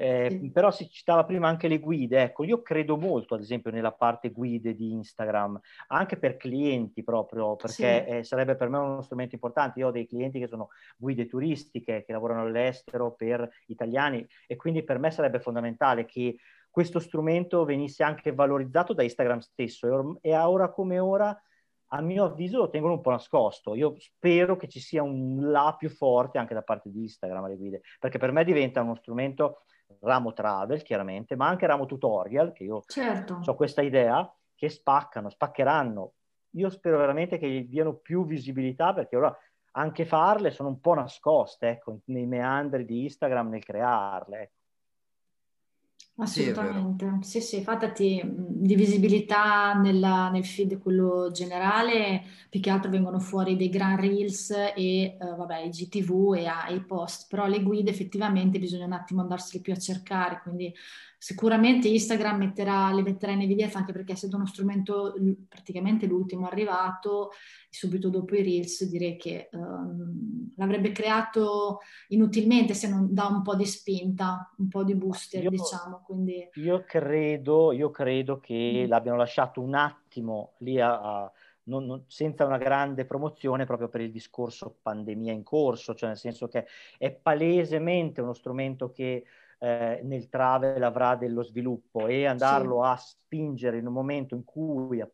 Eh, 0.00 0.30
sì. 0.30 0.50
Però 0.50 0.70
si 0.70 0.88
citava 0.88 1.24
prima 1.24 1.46
anche 1.48 1.68
le 1.68 1.78
guide, 1.78 2.22
ecco, 2.22 2.44
io 2.44 2.62
credo 2.62 2.96
molto 2.96 3.34
ad 3.34 3.42
esempio 3.42 3.70
nella 3.70 3.92
parte 3.92 4.30
guide 4.30 4.74
di 4.74 4.92
Instagram, 4.92 5.60
anche 5.88 6.16
per 6.16 6.38
clienti 6.38 7.04
proprio, 7.04 7.54
perché 7.56 8.04
sì. 8.06 8.10
eh, 8.16 8.24
sarebbe 8.24 8.56
per 8.56 8.70
me 8.70 8.78
uno 8.78 9.02
strumento 9.02 9.34
importante. 9.34 9.80
Io 9.80 9.88
ho 9.88 9.90
dei 9.90 10.06
clienti 10.06 10.38
che 10.38 10.46
sono 10.46 10.68
guide 10.96 11.26
turistiche, 11.26 12.02
che 12.02 12.12
lavorano 12.12 12.40
all'estero 12.40 13.12
per 13.12 13.46
italiani 13.66 14.26
e 14.46 14.56
quindi 14.56 14.82
per 14.84 14.98
me 14.98 15.10
sarebbe 15.10 15.38
fondamentale 15.38 16.06
che 16.06 16.36
questo 16.70 16.98
strumento 16.98 17.66
venisse 17.66 18.02
anche 18.02 18.32
valorizzato 18.32 18.94
da 18.94 19.02
Instagram 19.02 19.40
stesso 19.40 19.86
e, 19.86 19.90
or- 19.90 20.18
e 20.22 20.34
ora 20.34 20.70
come 20.70 20.98
ora 20.98 21.38
a 21.92 22.00
mio 22.00 22.24
avviso 22.24 22.56
lo 22.56 22.70
tengono 22.70 22.94
un 22.94 23.00
po' 23.02 23.10
nascosto. 23.10 23.74
Io 23.74 23.94
spero 23.98 24.56
che 24.56 24.68
ci 24.68 24.80
sia 24.80 25.02
un 25.02 25.50
là 25.50 25.74
più 25.78 25.90
forte 25.90 26.38
anche 26.38 26.54
da 26.54 26.62
parte 26.62 26.90
di 26.90 27.02
Instagram 27.02 27.44
alle 27.44 27.56
guide, 27.56 27.82
perché 27.98 28.16
per 28.16 28.32
me 28.32 28.44
diventa 28.44 28.80
uno 28.80 28.94
strumento 28.94 29.64
ramo 30.00 30.32
travel 30.32 30.82
chiaramente, 30.82 31.36
ma 31.36 31.48
anche 31.48 31.66
ramo 31.66 31.86
tutorial, 31.86 32.52
che 32.52 32.64
io 32.64 32.82
certo. 32.86 33.40
ho 33.44 33.54
questa 33.54 33.82
idea, 33.82 34.32
che 34.54 34.68
spaccano, 34.68 35.30
spaccheranno. 35.30 36.12
Io 36.54 36.70
spero 36.70 36.98
veramente 36.98 37.38
che 37.38 37.48
gli 37.48 37.68
diano 37.68 37.94
più 37.94 38.26
visibilità 38.26 38.92
perché 38.92 39.16
ora 39.16 39.36
anche 39.72 40.04
farle 40.04 40.50
sono 40.50 40.68
un 40.68 40.80
po' 40.80 40.94
nascoste, 40.94 41.68
ecco, 41.68 42.00
nei 42.06 42.26
meandri 42.26 42.84
di 42.84 43.04
Instagram 43.04 43.50
nel 43.50 43.64
crearle. 43.64 44.40
Ecco. 44.40 44.54
Assolutamente, 46.16 47.16
sì, 47.22 47.40
sì, 47.40 47.62
fatati 47.62 48.20
di 48.26 48.74
visibilità 48.74 49.72
nella, 49.72 50.28
nel 50.28 50.44
feed 50.44 50.78
quello 50.78 51.30
generale, 51.32 52.22
più 52.50 52.60
che 52.60 52.68
altro 52.68 52.90
vengono 52.90 53.18
fuori 53.18 53.56
dei 53.56 53.70
gran 53.70 53.98
reels 53.98 54.50
e 54.76 55.16
uh, 55.18 55.34
vabbè, 55.36 55.60
i 55.60 55.70
GTV 55.70 56.34
e, 56.34 56.74
i 56.74 56.84
post, 56.84 57.26
però 57.26 57.46
le 57.46 57.62
guide 57.62 57.88
effettivamente 57.90 58.58
bisogna 58.58 58.84
un 58.84 58.92
attimo 58.92 59.22
andarsene 59.22 59.62
più 59.62 59.72
a 59.72 59.78
cercare, 59.78 60.40
quindi 60.42 60.70
Sicuramente 61.22 61.86
Instagram 61.86 62.38
metterà, 62.38 62.90
le 62.92 63.02
metterà 63.02 63.32
in 63.32 63.42
evidenza 63.42 63.76
anche 63.76 63.92
perché 63.92 64.12
essendo 64.12 64.36
uno 64.36 64.46
strumento 64.46 65.12
praticamente 65.46 66.06
l'ultimo 66.06 66.46
arrivato, 66.46 67.32
subito 67.68 68.08
dopo 68.08 68.34
i 68.36 68.42
Reels 68.42 68.88
direi 68.88 69.18
che 69.18 69.50
um, 69.52 70.54
l'avrebbe 70.56 70.92
creato 70.92 71.80
inutilmente 72.08 72.72
se 72.72 72.88
non 72.88 73.12
dà 73.12 73.26
un 73.26 73.42
po' 73.42 73.54
di 73.54 73.66
spinta, 73.66 74.50
un 74.56 74.68
po' 74.68 74.82
di 74.82 74.94
booster 74.94 75.42
io, 75.42 75.50
diciamo. 75.50 76.00
Quindi... 76.06 76.48
Io, 76.54 76.84
credo, 76.86 77.72
io 77.72 77.90
credo 77.90 78.40
che 78.40 78.84
mm. 78.86 78.88
l'abbiano 78.88 79.18
lasciato 79.18 79.60
un 79.60 79.74
attimo 79.74 80.54
lì 80.60 80.80
a, 80.80 81.00
a 81.00 81.32
non, 81.64 81.84
non, 81.84 82.04
senza 82.06 82.46
una 82.46 82.56
grande 82.56 83.04
promozione 83.04 83.66
proprio 83.66 83.90
per 83.90 84.00
il 84.00 84.10
discorso 84.10 84.78
pandemia 84.80 85.34
in 85.34 85.42
corso, 85.42 85.94
cioè 85.94 86.08
nel 86.08 86.18
senso 86.18 86.48
che 86.48 86.66
è 86.96 87.10
palesemente 87.10 88.22
uno 88.22 88.32
strumento 88.32 88.90
che 88.90 89.24
eh, 89.62 90.00
nel 90.04 90.28
travel 90.28 90.82
avrà 90.82 91.16
dello 91.16 91.42
sviluppo 91.42 92.06
e 92.06 92.26
andarlo 92.26 92.82
sì. 92.82 92.88
a 92.88 92.96
spingere 92.96 93.78
in 93.78 93.86
un 93.86 93.92
momento 93.92 94.34
in 94.34 94.42
cui 94.42 95.04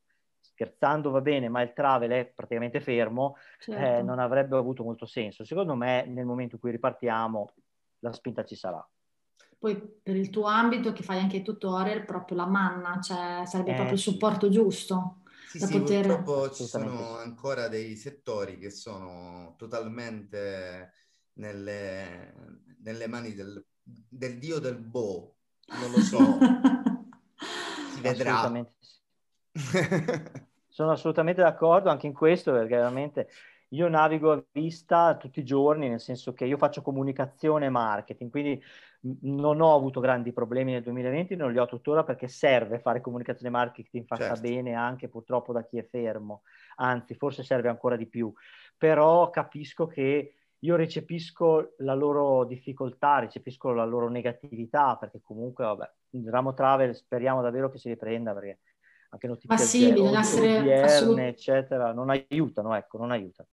scherzando 0.41 1.11
va 1.11 1.21
bene, 1.21 1.49
ma 1.49 1.61
il 1.63 1.73
travel 1.75 2.11
è 2.13 2.33
praticamente 2.35 2.81
fermo, 2.81 3.37
eh, 3.37 3.73
certo. 3.73 3.99
eh, 3.99 4.03
non 4.03 4.19
avrebbe 4.21 4.57
avuto 4.57 4.85
molto 4.85 5.05
senso. 5.05 5.45
Secondo 5.45 5.75
me, 5.75 6.07
nel 6.07 6.25
momento 6.25 6.55
in 6.55 6.61
cui 6.61 6.71
ripartiamo, 6.71 7.53
la 7.99 8.13
spinta 8.13 8.45
ci 8.45 8.55
sarà. 8.55 8.89
Poi 9.59 9.77
per 10.03 10.17
il 10.17 10.31
tuo 10.31 10.45
ambito, 10.45 10.93
che 10.93 11.03
fai 11.03 11.19
anche 11.19 11.43
tutorial, 11.43 12.05
proprio 12.05 12.37
la 12.37 12.47
manna, 12.47 13.01
cioè 13.01 13.43
sarebbe 13.47 13.73
eh, 13.73 13.75
proprio 13.75 13.95
il 13.97 14.01
supporto 14.01 14.49
giusto. 14.49 15.23
Sì, 15.49 15.59
da 15.59 15.67
sì, 15.67 15.79
poter... 15.79 16.07
purtroppo 16.07 16.51
ci 16.51 16.65
sono 16.65 17.17
ancora 17.17 17.69
dei 17.69 17.97
settori 17.97 18.59
che 18.59 18.71
sono 18.71 19.55
totalmente 19.59 20.93
nelle, 21.35 22.33
nelle 22.83 23.07
mani 23.09 23.35
del 23.35 23.65
del 24.09 24.39
dio 24.39 24.59
del 24.59 24.77
Bo, 24.77 25.35
non 25.81 25.91
lo 25.93 26.01
so, 26.01 26.19
si 27.95 28.01
vedrà. 28.01 28.41
Assolutamente. 28.41 28.75
Sono 30.69 30.91
assolutamente 30.91 31.41
d'accordo 31.41 31.89
anche 31.89 32.07
in 32.07 32.13
questo 32.13 32.53
perché 32.53 32.77
veramente 32.77 33.29
io 33.71 33.89
navigo 33.89 34.33
a 34.33 34.45
vista 34.53 35.17
tutti 35.17 35.41
i 35.41 35.45
giorni, 35.45 35.89
nel 35.89 36.01
senso 36.01 36.33
che 36.35 36.45
io 36.45 36.59
faccio 36.59 36.83
comunicazione 36.83 37.67
e 37.67 37.71
marketing, 37.71 38.31
quindi 38.31 38.63
non 39.23 39.61
ho 39.61 39.75
avuto 39.75 40.01
grandi 40.01 40.33
problemi 40.33 40.73
nel 40.73 40.83
2020, 40.83 41.37
non 41.37 41.53
li 41.53 41.59
ho 41.59 41.67
tuttora 41.67 42.05
perché 42.05 42.29
serve 42.29 42.79
fare 42.79 43.01
comunicazione 43.01 43.49
e 43.49 43.53
marketing 43.53 44.05
fatta 44.05 44.25
certo. 44.25 44.41
bene 44.41 44.75
anche 44.75 45.09
purtroppo 45.09 45.53
da 45.53 45.65
chi 45.65 45.79
è 45.79 45.85
fermo, 45.85 46.43
anzi 46.77 47.15
forse 47.15 47.43
serve 47.43 47.69
ancora 47.69 47.97
di 47.97 48.07
più, 48.07 48.33
però 48.77 49.31
capisco 49.31 49.87
che 49.87 50.35
io 50.67 50.75
recepisco 50.75 51.75
la 51.79 51.95
loro 51.95 52.45
difficoltà, 52.45 53.21
recepisco 53.21 53.73
la 53.73 53.85
loro 53.85 54.09
negatività, 54.09 54.97
perché 54.97 55.21
comunque, 55.23 55.65
vabbè, 55.65 55.91
il 56.11 56.29
ramo 56.29 56.55
travel 56.55 56.95
speriamo 56.95 57.41
davvero 57.41 57.71
che 57.71 57.79
si 57.79 57.89
riprenda 57.89 58.35
perché 58.35 58.59
anche 59.11 59.29
notizie 59.29 59.55
Ma 59.55 59.57
sì, 59.57 59.93
bisogna 59.93 60.19
essere 60.19 60.83
assolut- 60.83 61.19
eccetera, 61.21 61.93
non 61.93 62.11
aiutano, 62.11 62.75
ecco, 62.75 62.99
non 62.99 63.13
aiutano. 63.13 63.49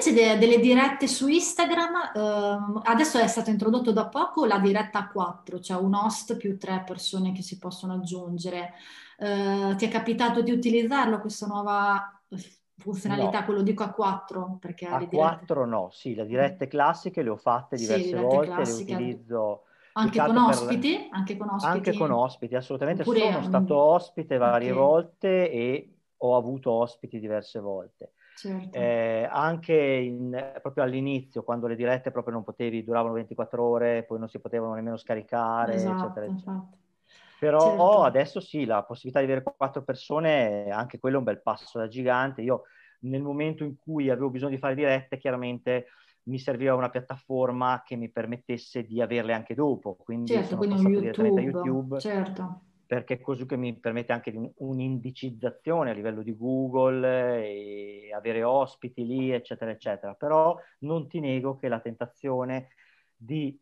Invece 0.00 0.14
de- 0.14 0.38
delle 0.38 0.58
dirette 0.58 1.06
su 1.06 1.28
Instagram, 1.28 2.12
ehm, 2.14 2.80
adesso 2.84 3.18
è 3.18 3.26
stato 3.26 3.50
introdotto 3.50 3.92
da 3.92 4.08
poco 4.08 4.46
la 4.46 4.58
diretta 4.58 5.00
a 5.00 5.08
4, 5.08 5.60
cioè 5.60 5.80
un 5.80 5.94
host 5.94 6.36
più 6.36 6.58
tre 6.58 6.82
persone 6.86 7.32
che 7.32 7.42
si 7.42 7.58
possono 7.58 7.94
aggiungere. 7.94 8.72
Eh, 9.18 9.74
ti 9.76 9.84
è 9.84 9.88
capitato 9.88 10.40
di 10.40 10.50
utilizzarlo 10.50 11.20
questa 11.20 11.46
nuova 11.46 12.20
funzionalità, 12.78 13.40
no. 13.40 13.44
quello 13.44 13.62
dico 13.62 13.82
a 13.82 13.90
4? 13.90 14.56
Perché 14.58 14.86
a 14.86 15.06
4 15.06 15.66
no, 15.66 15.90
sì, 15.92 16.14
le 16.14 16.24
dirette 16.24 16.66
classiche 16.66 17.22
le 17.22 17.28
ho 17.28 17.36
fatte 17.36 17.76
diverse 17.76 18.08
sì, 18.08 18.14
volte, 18.14 18.54
classiche. 18.54 18.90
le 18.90 18.96
utilizzo... 18.96 19.64
Anche 19.92 20.20
con, 20.24 20.36
ospiti, 20.36 21.08
anche 21.10 21.36
con 21.36 21.48
ospiti? 21.48 21.76
Anche 21.76 21.94
con 21.94 22.10
ospiti, 22.12 22.54
assolutamente. 22.54 23.02
Oppure 23.02 23.32
Sono 23.32 23.42
stato 23.42 23.76
ospite 23.76 24.36
varie 24.36 24.70
okay. 24.70 24.82
volte 24.82 25.50
e 25.50 25.94
ho 26.18 26.36
avuto 26.36 26.70
ospiti 26.70 27.18
diverse 27.18 27.58
volte. 27.58 28.12
Certo. 28.40 28.78
Eh, 28.78 29.28
anche 29.30 29.74
in, 29.74 30.58
proprio 30.62 30.82
all'inizio, 30.82 31.42
quando 31.42 31.66
le 31.66 31.76
dirette 31.76 32.10
proprio 32.10 32.32
non 32.32 32.42
potevi, 32.42 32.82
duravano 32.82 33.12
24 33.12 33.62
ore, 33.62 34.04
poi 34.04 34.18
non 34.18 34.28
si 34.28 34.40
potevano 34.40 34.72
nemmeno 34.72 34.96
scaricare, 34.96 35.74
esatto, 35.74 36.06
eccetera, 36.06 36.26
eccetera. 36.26 36.68
Però 37.38 37.60
certo. 37.60 38.02
adesso 38.02 38.40
sì, 38.40 38.64
la 38.64 38.82
possibilità 38.82 39.18
di 39.22 39.30
avere 39.30 39.54
quattro 39.56 39.82
persone, 39.82 40.70
anche 40.70 40.98
quello 40.98 41.16
è 41.16 41.18
un 41.18 41.24
bel 41.24 41.42
passo 41.42 41.78
da 41.78 41.86
gigante. 41.86 42.40
Io 42.40 42.62
nel 43.00 43.20
momento 43.20 43.62
in 43.62 43.76
cui 43.76 44.08
avevo 44.08 44.30
bisogno 44.30 44.54
di 44.54 44.58
fare 44.58 44.74
dirette, 44.74 45.18
chiaramente 45.18 45.88
mi 46.24 46.38
serviva 46.38 46.74
una 46.74 46.88
piattaforma 46.88 47.82
che 47.84 47.96
mi 47.96 48.10
permettesse 48.10 48.84
di 48.84 49.02
averle 49.02 49.34
anche 49.34 49.54
dopo. 49.54 49.96
Quindi 49.96 50.32
certo, 50.32 50.48
sono 50.48 50.60
quindi 50.60 50.76
passato 50.76 50.94
YouTube, 50.94 51.12
direttamente 51.12 51.40
a 51.40 51.42
YouTube. 51.42 51.98
Certo 51.98 52.60
perché 52.90 53.14
è 53.14 53.20
così 53.20 53.46
che 53.46 53.56
mi 53.56 53.72
permette 53.78 54.12
anche 54.12 54.52
un'indicizzazione 54.56 55.90
a 55.90 55.94
livello 55.94 56.22
di 56.22 56.36
Google 56.36 57.46
e 57.46 58.10
avere 58.12 58.42
ospiti 58.42 59.06
lì, 59.06 59.30
eccetera, 59.30 59.70
eccetera. 59.70 60.14
Però 60.14 60.58
non 60.80 61.06
ti 61.06 61.20
nego 61.20 61.54
che 61.56 61.68
la 61.68 61.78
tentazione 61.78 62.70
di 63.14 63.56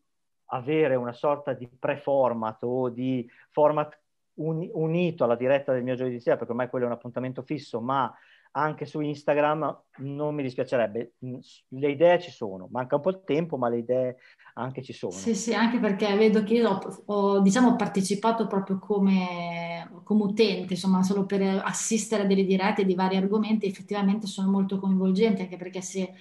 avere 0.45 0.95
una 0.95 1.13
sorta 1.13 1.53
di 1.53 1.67
pre-format 1.67 2.63
o 2.63 2.89
di 2.89 3.29
format 3.51 3.99
un, 4.39 4.67
unito 4.73 5.25
alla 5.25 5.35
diretta 5.35 5.73
del 5.73 5.83
mio 5.83 5.93
giovedì 5.93 6.19
sera, 6.19 6.35
perché 6.35 6.49
ormai 6.49 6.67
quello 6.67 6.85
è 6.85 6.87
un 6.87 6.95
appuntamento 6.95 7.43
fisso, 7.43 7.79
ma 7.79 8.11
anche 8.51 8.85
su 8.85 8.99
Instagram 8.99 9.83
non 9.97 10.33
mi 10.33 10.43
dispiacerebbe. 10.43 11.13
Le 11.19 11.89
idee 11.89 12.19
ci 12.19 12.31
sono, 12.31 12.67
manca 12.71 12.95
un 12.95 13.01
po' 13.01 13.09
il 13.09 13.21
tempo, 13.25 13.57
ma 13.57 13.69
le 13.69 13.77
idee 13.77 14.17
anche 14.55 14.81
ci 14.81 14.93
sono. 14.93 15.11
Sì, 15.11 15.35
sì, 15.35 15.53
anche 15.53 15.79
perché 15.79 16.15
vedo 16.15 16.43
che 16.43 16.55
io 16.55 16.69
ho, 16.69 17.03
ho 17.05 17.39
diciamo, 17.41 17.75
partecipato 17.75 18.47
proprio 18.47 18.79
come, 18.79 20.01
come, 20.03 20.23
utente, 20.23 20.73
insomma, 20.73 21.03
solo 21.03 21.25
per 21.25 21.61
assistere 21.63 22.23
a 22.23 22.25
delle 22.25 22.45
dirette 22.45 22.85
di 22.85 22.95
vari 22.95 23.17
argomenti, 23.17 23.67
effettivamente 23.67 24.27
sono 24.27 24.49
molto 24.49 24.79
coinvolgenti, 24.79 25.41
anche 25.41 25.57
perché 25.57 25.81
se 25.81 26.13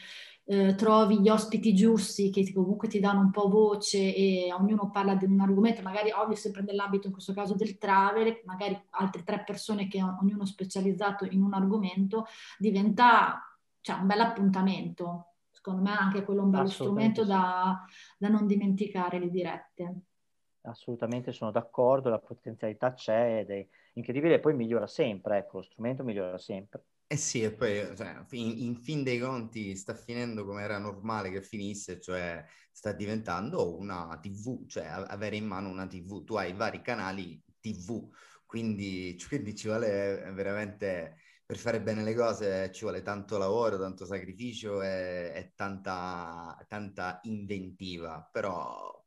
eh, 0.51 0.75
trovi 0.77 1.21
gli 1.21 1.29
ospiti 1.29 1.75
giusti 1.75 2.31
che 2.31 2.51
comunque 2.55 2.89
ti 2.89 3.01
danno 3.01 3.21
un 3.21 3.31
po' 3.31 3.51
voce 3.51 4.15
e 4.15 4.51
ognuno 4.51 4.91
parla 4.91 5.15
di 5.15 5.27
un 5.27 5.39
argomento, 5.41 5.83
magari 5.83 6.11
ovvio 6.11 6.37
sempre 6.37 6.63
nell'ambito 6.63 7.07
in 7.07 7.13
questo 7.13 7.35
caso 7.35 7.55
del 7.55 7.77
travel, 7.77 8.41
magari 8.47 8.81
altre 8.93 9.25
tre 9.25 9.45
persone 9.45 9.89
che 9.89 10.03
ognuno 10.03 10.47
specializzato 10.47 11.27
in 11.27 11.43
un 11.43 11.53
argomento, 11.53 12.25
diventa 12.57 13.43
cioè, 13.83 13.97
un 13.97 14.07
bel 14.07 14.21
appuntamento. 14.21 15.35
Secondo 15.51 15.83
me 15.83 15.91
anche 15.91 16.25
quello 16.25 16.41
è 16.41 16.45
un 16.45 16.51
bello 16.51 16.69
strumento 16.69 17.25
da, 17.25 17.85
da 18.17 18.29
non 18.29 18.47
dimenticare 18.47 19.19
le 19.19 19.29
dirette. 19.29 19.95
Assolutamente 20.63 21.31
sono 21.31 21.51
d'accordo, 21.51 22.09
la 22.09 22.21
potenzialità 22.21 22.95
c'è 22.95 23.41
ed 23.41 23.51
è 23.51 23.69
incredibile 23.93 24.37
e 24.37 24.41
poi 24.41 24.55
migliora 24.55 24.87
sempre, 24.87 25.37
ecco, 25.39 25.59
lo 25.59 25.63
strumento 25.65 26.05
migliora 26.05 26.39
sempre. 26.39 26.83
Eh 27.11 27.17
sì, 27.17 27.43
e 27.43 27.55
poi 27.55 27.97
cioè, 27.97 28.23
in, 28.33 28.59
in, 28.65 28.77
fin 28.77 29.03
dei 29.03 29.19
conti 29.19 29.75
sta 29.77 29.95
finendo 29.95 30.45
come 30.45 30.63
era 30.63 30.77
normale 30.79 31.31
che 31.31 31.41
finisse, 31.41 31.99
cioè 32.01 32.45
sta 32.71 32.93
diventando 32.93 33.79
una 33.79 34.19
TV, 34.21 34.67
cioè 34.67 34.85
avere 34.85 35.37
in 35.37 35.47
mano 35.47 35.71
una 35.71 35.87
TV. 35.87 36.23
Tu 36.25 36.35
hai 36.35 36.53
vari 36.53 36.83
canali 36.83 37.43
TV, 37.61 38.11
quindi, 38.45 39.17
quindi 39.27 39.55
ci 39.57 39.69
vuole 39.69 40.31
veramente, 40.35 41.17
per 41.47 41.57
fare 41.57 41.81
bene 41.81 42.03
le 42.03 42.15
cose, 42.15 42.71
ci 42.73 42.83
vuole 42.83 43.01
tanto 43.01 43.39
lavoro, 43.39 43.79
tanto 43.79 44.05
sacrificio 44.05 44.83
e, 44.83 45.33
e 45.35 45.53
tanta, 45.55 46.63
tanta 46.69 47.21
inventiva, 47.23 48.29
però 48.31 48.98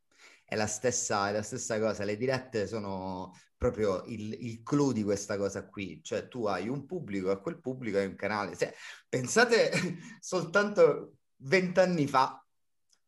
è 0.52 0.54
la, 0.54 0.66
stessa, 0.66 1.30
è 1.30 1.32
la 1.32 1.42
stessa 1.42 1.78
cosa. 1.78 2.04
Le 2.04 2.18
dirette 2.18 2.66
sono 2.66 3.34
proprio 3.56 4.02
il, 4.04 4.36
il 4.38 4.62
clou 4.62 4.92
di 4.92 5.02
questa 5.02 5.38
cosa 5.38 5.64
qui, 5.64 6.00
cioè 6.02 6.28
tu 6.28 6.44
hai 6.44 6.68
un 6.68 6.84
pubblico 6.84 7.30
e 7.30 7.40
quel 7.40 7.58
pubblico 7.58 7.96
hai 7.96 8.06
un 8.06 8.16
canale. 8.16 8.54
Se, 8.54 8.74
pensate 9.08 9.70
soltanto 10.20 11.14
vent'anni 11.36 12.06
fa 12.06 12.41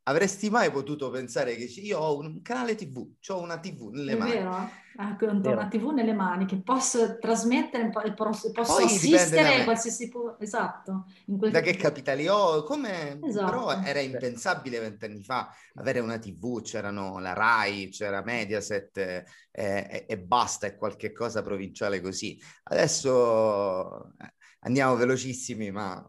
Avresti 0.06 0.50
mai 0.50 0.70
potuto 0.70 1.08
pensare 1.08 1.56
che 1.56 1.64
io 1.80 1.98
ho 1.98 2.18
un 2.18 2.42
canale 2.42 2.74
TV, 2.74 3.08
ho 3.28 3.40
una 3.40 3.58
TV 3.58 3.88
nelle 3.88 4.12
è 4.12 4.16
mani? 4.16 4.30
Vero, 4.32 4.50
ho 4.50 5.52
una 5.52 5.66
TV 5.66 5.92
nelle 5.92 6.12
mani 6.12 6.44
che 6.44 6.60
posso 6.60 7.16
trasmettere, 7.18 7.88
posso, 8.14 8.50
posso 8.50 8.82
assistere 8.82 9.62
a 9.62 9.64
qualsiasi... 9.64 10.10
Po- 10.10 10.36
esatto. 10.38 11.06
Quel... 11.24 11.50
Da 11.50 11.62
che 11.62 11.74
capitali 11.76 12.28
ho? 12.28 12.64
Come... 12.64 13.18
Esatto. 13.22 13.46
Però 13.46 13.80
era 13.82 14.00
impensabile 14.00 14.78
vent'anni 14.78 15.22
fa 15.22 15.48
avere 15.76 16.00
una 16.00 16.18
TV, 16.18 16.60
c'erano 16.60 17.18
la 17.18 17.32
RAI, 17.32 17.88
c'era 17.88 18.22
Mediaset 18.22 18.98
eh, 18.98 19.24
e, 19.50 20.04
e, 20.06 20.18
basta, 20.18 20.66
è 20.66 20.76
qualche 20.76 21.12
cosa 21.12 21.40
provinciale 21.40 22.02
così. 22.02 22.38
Adesso 22.64 24.12
eh, 24.18 24.34
andiamo 24.60 24.96
velocissimi, 24.96 25.70
ma 25.70 26.06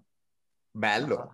bello. 0.69 1.31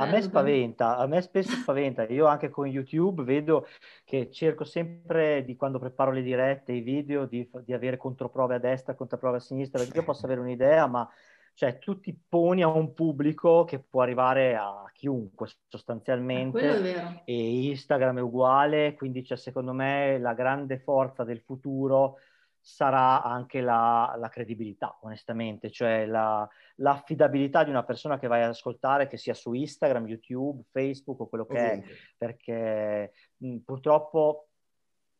A 0.00 0.06
me 0.06 0.22
spaventa, 0.22 0.96
a 0.96 1.06
me 1.06 1.20
spesso 1.20 1.50
spaventa. 1.52 2.04
Io 2.04 2.26
anche 2.26 2.48
con 2.48 2.66
YouTube 2.66 3.22
vedo 3.22 3.66
che 4.04 4.30
cerco 4.30 4.64
sempre 4.64 5.44
di 5.44 5.56
quando 5.56 5.78
preparo 5.78 6.10
le 6.10 6.22
dirette, 6.22 6.72
i 6.72 6.80
video, 6.80 7.26
di, 7.26 7.48
di 7.64 7.72
avere 7.74 7.98
controprove 7.98 8.54
a 8.54 8.58
destra, 8.58 8.94
controprove 8.94 9.36
a 9.36 9.40
sinistra, 9.40 9.78
perché 9.82 9.98
io 9.98 10.04
posso 10.04 10.24
avere 10.24 10.40
un'idea, 10.40 10.86
ma 10.86 11.06
cioè 11.52 11.78
tu 11.78 12.00
ti 12.00 12.18
poni 12.26 12.62
a 12.62 12.68
un 12.68 12.94
pubblico 12.94 13.64
che 13.64 13.80
può 13.80 14.00
arrivare 14.00 14.56
a 14.56 14.90
chiunque 14.94 15.48
sostanzialmente 15.68 17.22
e 17.24 17.66
Instagram 17.68 18.18
è 18.18 18.22
uguale, 18.22 18.94
quindi 18.94 19.22
c'è 19.22 19.36
secondo 19.36 19.74
me 19.74 20.18
la 20.18 20.32
grande 20.32 20.78
forza 20.78 21.22
del 21.24 21.40
futuro 21.40 22.16
sarà 22.60 23.22
anche 23.22 23.60
la, 23.60 24.14
la 24.18 24.28
credibilità, 24.28 24.98
onestamente, 25.02 25.70
cioè 25.70 26.04
la, 26.04 26.46
l'affidabilità 26.76 27.64
di 27.64 27.70
una 27.70 27.84
persona 27.84 28.18
che 28.18 28.28
vai 28.28 28.42
ad 28.42 28.50
ascoltare, 28.50 29.08
che 29.08 29.16
sia 29.16 29.34
su 29.34 29.52
Instagram, 29.54 30.06
YouTube, 30.06 30.64
Facebook 30.70 31.20
o 31.20 31.28
quello 31.28 31.46
che 31.46 31.58
Ovunque. 31.58 31.90
è, 31.90 31.96
perché 32.16 33.12
mh, 33.38 33.56
purtroppo 33.58 34.48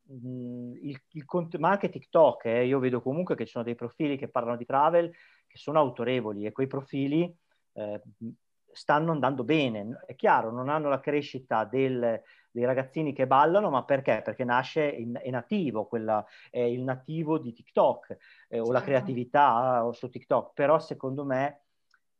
mh, 0.02 0.72
il, 0.82 1.02
il, 1.12 1.24
ma 1.58 1.70
anche 1.70 1.88
TikTok, 1.88 2.44
eh, 2.44 2.66
io 2.66 2.78
vedo 2.78 3.00
comunque 3.00 3.34
che 3.34 3.46
ci 3.46 3.52
sono 3.52 3.64
dei 3.64 3.74
profili 3.74 4.18
che 4.18 4.28
parlano 4.28 4.56
di 4.56 4.66
travel 4.66 5.10
che 5.46 5.58
sono 5.58 5.80
autorevoli 5.80 6.46
e 6.46 6.52
quei 6.52 6.68
profili 6.68 7.34
eh, 7.72 8.00
stanno 8.70 9.12
andando 9.12 9.42
bene. 9.44 10.02
È 10.06 10.14
chiaro, 10.14 10.52
non 10.52 10.68
hanno 10.68 10.88
la 10.88 11.00
crescita 11.00 11.64
del, 11.64 12.22
dei 12.50 12.64
ragazzini 12.64 13.12
che 13.12 13.26
ballano, 13.26 13.70
ma 13.70 13.84
perché? 13.84 14.22
Perché 14.24 14.44
nasce, 14.44 14.84
in, 14.88 15.18
è 15.22 15.30
nativo, 15.30 15.86
quella, 15.86 16.24
è 16.50 16.60
il 16.60 16.82
nativo 16.82 17.38
di 17.38 17.52
TikTok 17.52 18.16
eh, 18.48 18.60
o 18.60 18.66
la 18.66 18.78
certo. 18.78 18.84
creatività 18.84 19.86
eh, 19.88 19.94
su 19.94 20.08
TikTok, 20.08 20.52
però 20.54 20.78
secondo 20.78 21.24
me 21.24 21.62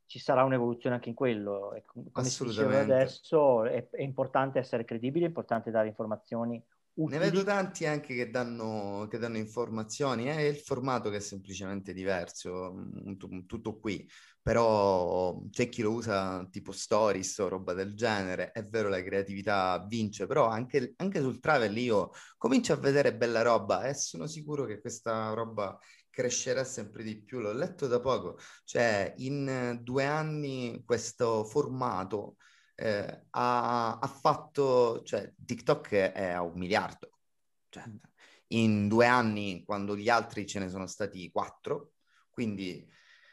ci 0.07 0.19
sarà 0.19 0.43
un'evoluzione 0.43 0.97
anche 0.97 1.09
in 1.09 1.15
quello. 1.15 1.73
E 1.73 1.85
come 1.85 2.25
si 2.25 2.45
diceva 2.45 2.81
adesso, 2.81 3.65
è, 3.65 3.89
è 3.91 4.03
importante 4.03 4.59
essere 4.59 4.85
credibili, 4.85 5.25
è 5.25 5.29
importante 5.29 5.71
dare 5.71 5.87
informazioni 5.87 6.63
utili. 7.05 7.19
Ne 7.19 7.25
vedo 7.25 7.43
tanti 7.45 7.87
anche 7.87 8.15
che 8.15 8.31
danno, 8.31 9.07
che 9.11 9.19
danno 9.19 9.39
informazioni, 9.39 10.25
è 10.25 10.41
il 10.41 10.57
formato 10.57 11.11
che 11.11 11.17
è 11.17 11.21
semplicemente 11.21 11.93
diverso, 11.93 12.73
mm, 12.75 13.47
tutto 13.47 13.79
qui, 13.79 14.09
però 14.43 15.41
c'è 15.51 15.69
chi 15.69 15.83
lo 15.83 15.93
usa 15.93 16.47
tipo 16.51 16.73
stories 16.73 17.39
o 17.39 17.49
roba 17.49 17.73
del 17.73 17.95
genere, 17.95 18.53
è 18.53 18.65
vero 18.67 18.89
la 18.89 19.03
creatività 19.03 19.85
vince, 19.87 20.27
però 20.27 20.47
anche, 20.47 20.95
anche 20.97 21.21
sul 21.21 21.41
travel 21.41 21.77
io 21.77 22.11
comincio 22.37 22.73
a 22.73 22.77
vedere 22.77 23.15
bella 23.15 23.43
roba 23.43 23.85
e 23.85 23.95
sono 23.95 24.27
sicuro 24.27 24.65
che 24.65 24.81
questa 24.81 25.33
roba 25.33 25.79
crescerà 26.09 26.65
sempre 26.65 27.03
di 27.03 27.23
più, 27.23 27.39
l'ho 27.39 27.53
letto 27.53 27.87
da 27.87 28.01
poco, 28.01 28.39
cioè 28.65 29.15
in 29.19 29.79
due 29.83 30.05
anni 30.05 30.83
questo 30.85 31.45
formato 31.45 32.37
eh, 32.81 33.27
ha, 33.31 33.99
ha, 33.99 34.07
fatto, 34.07 35.03
cioè 35.03 35.31
TikTok 35.45 35.91
è 35.91 36.29
a 36.31 36.43
un 36.43 36.59
miliardo, 36.59 37.11
cioè, 37.69 37.85
in 38.49 38.89
due 38.89 39.07
anni 39.07 39.63
quando 39.65 39.95
gli 39.97 40.09
altri 40.09 40.47
ce 40.47 40.61
ne 40.61 40.71
sono 40.71 40.87
stati 40.87 41.31
quattro, 41.31 41.93
quindi 42.31 42.89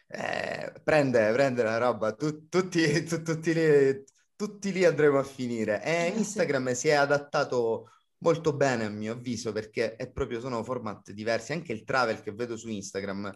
eh, 0.08 0.74
prende, 0.84 1.32
prende 1.32 1.64
la 1.64 1.78
roba, 1.78 2.14
tu, 2.14 2.50
tutti, 2.50 3.04
tu, 3.06 3.22
tutti, 3.24 3.54
lì, 3.54 4.04
tutti 4.36 4.72
lì 4.74 4.84
andremo 4.84 5.18
a 5.18 5.24
finire. 5.24 5.82
E 5.82 6.08
eh, 6.08 6.18
Instagram 6.18 6.74
si 6.74 6.90
è 6.90 6.94
adattato 6.94 7.92
molto 8.20 8.54
bene 8.54 8.86
a 8.86 8.90
mio 8.90 9.14
avviso 9.14 9.54
perché 9.54 9.96
è 9.96 10.12
proprio 10.12 10.42
sono 10.42 10.62
format 10.64 11.12
diversi. 11.12 11.54
Anche 11.54 11.72
il 11.72 11.86
travel 11.86 12.22
che 12.22 12.34
vedo 12.34 12.58
su 12.58 12.68
Instagram 12.68 13.34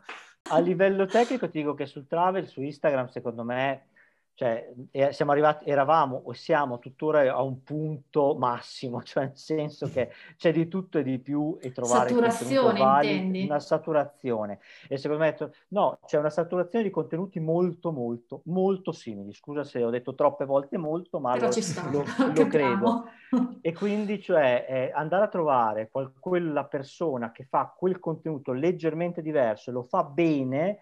a 0.49 0.59
livello 0.59 1.05
tecnico 1.05 1.49
ti 1.49 1.59
dico 1.59 1.75
che 1.75 1.85
sul 1.85 2.07
travel 2.07 2.47
su 2.47 2.61
Instagram 2.61 3.07
secondo 3.09 3.43
me 3.43 3.89
cioè, 4.33 4.73
siamo 5.11 5.31
arrivati, 5.31 5.69
eravamo 5.69 6.21
o 6.25 6.33
siamo 6.33 6.79
tuttora 6.79 7.31
a 7.31 7.41
un 7.41 7.63
punto 7.63 8.35
massimo, 8.35 9.01
cioè 9.03 9.25
nel 9.25 9.37
senso 9.37 9.87
che 9.87 10.11
c'è 10.37 10.51
di 10.51 10.67
tutto 10.67 10.97
e 10.97 11.03
di 11.03 11.19
più 11.19 11.57
e 11.61 11.71
trovare 11.71 12.09
saturazione 12.09 12.79
valido, 12.79 13.45
una 13.45 13.59
saturazione. 13.59 14.59
E 14.87 14.97
secondo 14.97 15.23
me 15.23 15.35
no, 15.69 15.99
c'è 16.05 16.17
una 16.17 16.29
saturazione 16.29 16.85
di 16.85 16.89
contenuti 16.89 17.39
molto 17.39 17.91
molto 17.91 18.41
molto 18.45 18.91
simili, 18.91 19.33
scusa 19.33 19.63
se 19.63 19.83
ho 19.83 19.89
detto 19.89 20.15
troppe 20.15 20.45
volte 20.45 20.77
molto 20.77 21.19
ma 21.19 21.35
lo, 21.37 21.49
lo, 21.91 22.03
lo 22.33 22.47
credo. 22.47 23.05
E 23.61 23.73
quindi 23.73 24.21
cioè 24.21 24.65
eh, 24.67 24.91
andare 24.93 25.25
a 25.25 25.29
trovare 25.29 25.89
qual- 25.89 26.13
quella 26.19 26.65
persona 26.65 27.31
che 27.31 27.45
fa 27.45 27.73
quel 27.77 27.99
contenuto 27.99 28.51
leggermente 28.51 29.21
diverso 29.21 29.69
e 29.69 29.73
lo 29.73 29.83
fa 29.83 30.03
bene 30.03 30.79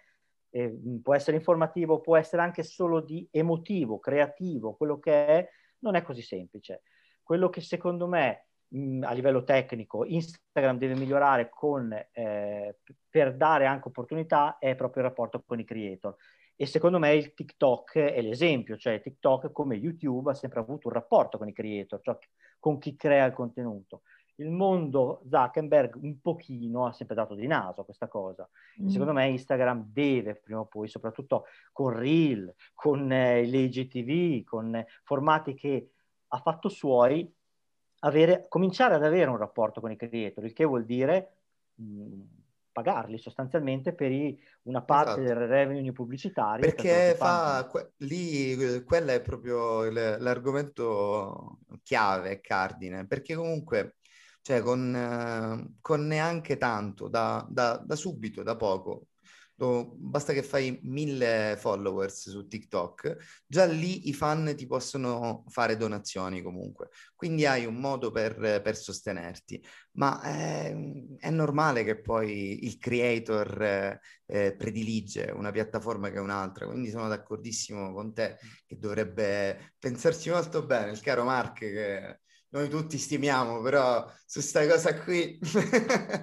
eh, 0.50 0.74
può 1.02 1.16
essere 1.16 1.38
informativo, 1.38 2.02
può 2.02 2.18
essere 2.18 2.42
anche 2.42 2.64
solo 2.64 3.02
di 3.02 3.28
emotivo, 3.32 4.00
creativo, 4.00 4.76
quello 4.76 5.00
che 5.00 5.26
è, 5.26 5.50
non 5.80 5.96
è 5.96 6.02
così 6.02 6.22
semplice. 6.22 6.84
Quello 7.22 7.50
che 7.50 7.62
secondo 7.62 8.08
me 8.08 8.48
mh, 8.70 9.04
a 9.04 9.12
livello 9.12 9.44
tecnico 9.44 10.06
Instagram 10.06 10.78
deve 10.78 10.96
migliorare 10.96 11.50
con, 11.50 11.92
eh, 11.92 12.78
per 13.10 13.36
dare 13.36 13.66
anche 13.66 13.88
opportunità 13.88 14.58
è 14.58 14.76
proprio 14.76 15.04
il 15.04 15.10
rapporto 15.10 15.44
con 15.46 15.60
i 15.60 15.66
creator. 15.66 16.16
E 16.56 16.66
secondo 16.66 17.00
me 17.00 17.14
il 17.14 17.34
TikTok 17.34 17.98
è 18.00 18.22
l'esempio, 18.22 18.76
cioè 18.76 19.00
TikTok 19.00 19.52
come 19.52 19.76
YouTube 19.78 20.32
ha 20.32 20.34
sempre 20.34 20.60
avuto 20.60 20.90
un 20.90 20.94
rapporto 20.94 21.38
con 21.38 21.48
i 21.48 21.54
creator, 21.54 22.02
cioè 22.02 22.18
con 22.60 22.78
chi 22.80 22.98
crea 22.98 23.26
il 23.26 23.34
contenuto 23.34 24.02
il 24.39 24.49
mondo 24.49 25.21
Zuckerberg 25.30 25.95
un 26.02 26.19
pochino 26.19 26.86
ha 26.86 26.91
sempre 26.91 27.15
dato 27.15 27.36
di 27.36 27.47
naso 27.47 27.82
a 27.82 27.86
questa 27.86 28.08
cosa. 28.08 28.49
Mm. 28.82 28.88
Secondo 28.88 29.13
me 29.13 29.30
Instagram 29.30 29.89
deve 29.91 30.36
prima 30.36 30.62
o 30.62 30.65
poi, 30.65 30.88
soprattutto 30.88 31.45
con 31.71 31.91
Reel, 31.91 32.54
con 32.73 33.12
eh, 33.12 33.43
l'IGTV, 33.43 34.43
con 34.43 34.84
formati 35.04 35.54
che 35.54 35.91
ha 36.28 36.39
fatto 36.39 36.69
suoi, 36.69 37.32
avere, 37.99 38.45
cominciare 38.47 38.95
ad 38.95 39.04
avere 39.04 39.30
un 39.30 39.38
rapporto 39.38 39.82
con 39.82 39.91
i 39.91 39.97
creator, 39.97 40.45
il 40.45 40.54
che 40.54 40.65
vuol 40.65 40.86
dire 40.86 41.32
mh, 41.75 41.84
mm, 41.84 42.21
pagarli 42.71 43.17
sostanzialmente 43.17 43.93
per 43.93 44.12
i, 44.12 44.39
una 44.63 44.82
parte 44.82 45.21
esatto. 45.21 45.39
del 45.39 45.47
revenue 45.47 45.91
pubblicitario. 45.91 46.62
Perché 46.62 47.15
fa, 47.15 47.67
que- 47.69 47.91
lì, 47.97 48.84
quello 48.84 49.12
è 49.12 49.21
proprio 49.21 49.89
l'argomento 49.89 51.58
chiave, 51.84 52.39
cardine, 52.39 53.06
perché 53.06 53.36
comunque 53.36 53.95
cioè 54.50 54.62
con, 54.62 54.96
eh, 54.96 55.76
con 55.80 56.08
neanche 56.08 56.58
tanto, 56.58 57.08
da, 57.08 57.46
da, 57.48 57.78
da, 57.86 57.96
subito, 57.96 58.42
da 58.42 58.56
poco. 58.56 59.10
Basta 59.96 60.32
che 60.34 60.42
fai 60.42 60.80
mille 60.84 61.56
followers 61.60 62.30
su 62.30 62.48
TikTok, 62.48 63.44
già 63.46 63.66
lì 63.66 64.08
i 64.08 64.14
fan 64.14 64.54
ti 64.56 64.66
possono 64.66 65.44
fare 65.50 65.76
donazioni 65.76 66.42
comunque, 66.42 66.90
quindi 67.14 67.46
hai 67.46 67.66
un 67.66 67.76
modo 67.76 68.10
per, 68.10 68.62
per 68.64 68.76
sostenerti. 68.78 69.62
Ma 69.98 70.22
è, 70.22 70.74
è, 71.20 71.30
normale 71.30 71.84
che 71.84 72.00
poi 72.00 72.64
il 72.66 72.78
creator 72.78 74.00
eh, 74.26 74.56
predilige 74.56 75.32
una 75.36 75.52
piattaforma 75.52 76.10
che 76.10 76.20
un'altra, 76.20 76.66
quindi 76.66 76.90
sono 76.90 77.10
d'accordissimo 77.10 77.94
con 77.94 78.14
te 78.14 78.38
che 78.66 78.78
dovrebbe 78.80 79.74
pensarci 79.78 80.30
molto 80.30 80.66
bene, 80.66 80.92
il 80.92 81.02
caro 81.02 81.24
Mark 81.26 81.60
che 81.60 82.20
noi 82.52 82.68
tutti 82.68 82.98
stimiamo, 82.98 83.62
però 83.62 84.06
su 84.26 84.40
sta 84.42 84.66
cosa 84.68 85.00
qui... 85.02 85.38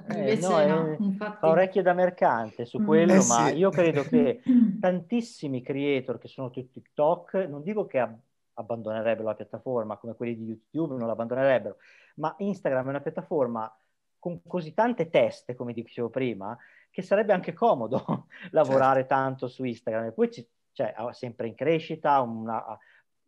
eh, 0.08 0.38
no, 0.42 0.66
no, 0.66 0.96
infatti... 0.98 1.38
Fa 1.38 1.48
orecchie 1.48 1.82
da 1.82 1.92
mercante 1.92 2.64
su 2.64 2.80
mm. 2.80 2.84
quello, 2.84 3.12
eh, 3.12 3.26
ma 3.26 3.46
sì. 3.48 3.56
io 3.56 3.70
credo 3.70 4.02
che 4.02 4.42
tantissimi 4.80 5.62
creator 5.62 6.18
che 6.18 6.28
sono 6.28 6.50
su 6.52 6.68
TikTok, 6.70 7.34
non 7.48 7.62
dico 7.62 7.86
che 7.86 8.00
ab- 8.00 8.18
abbandonerebbero 8.54 9.28
la 9.28 9.34
piattaforma 9.34 9.96
come 9.98 10.14
quelli 10.14 10.36
di 10.36 10.44
YouTube, 10.46 10.98
non 10.98 11.06
l'abbandonerebbero, 11.06 11.76
ma 12.16 12.34
Instagram 12.38 12.86
è 12.86 12.88
una 12.88 13.00
piattaforma 13.00 13.78
con 14.18 14.40
così 14.44 14.74
tante 14.74 15.08
teste, 15.08 15.54
come 15.54 15.72
dicevo 15.72 16.10
prima, 16.10 16.56
che 16.90 17.02
sarebbe 17.02 17.32
anche 17.32 17.52
comodo 17.52 18.26
lavorare 18.50 19.00
certo. 19.00 19.14
tanto 19.14 19.48
su 19.48 19.62
Instagram. 19.62 20.06
E 20.06 20.12
poi 20.12 20.28
c'è 20.28 20.44
cioè, 20.72 20.94
sempre 21.12 21.46
in 21.46 21.54
crescita, 21.54 22.20
una, 22.20 22.64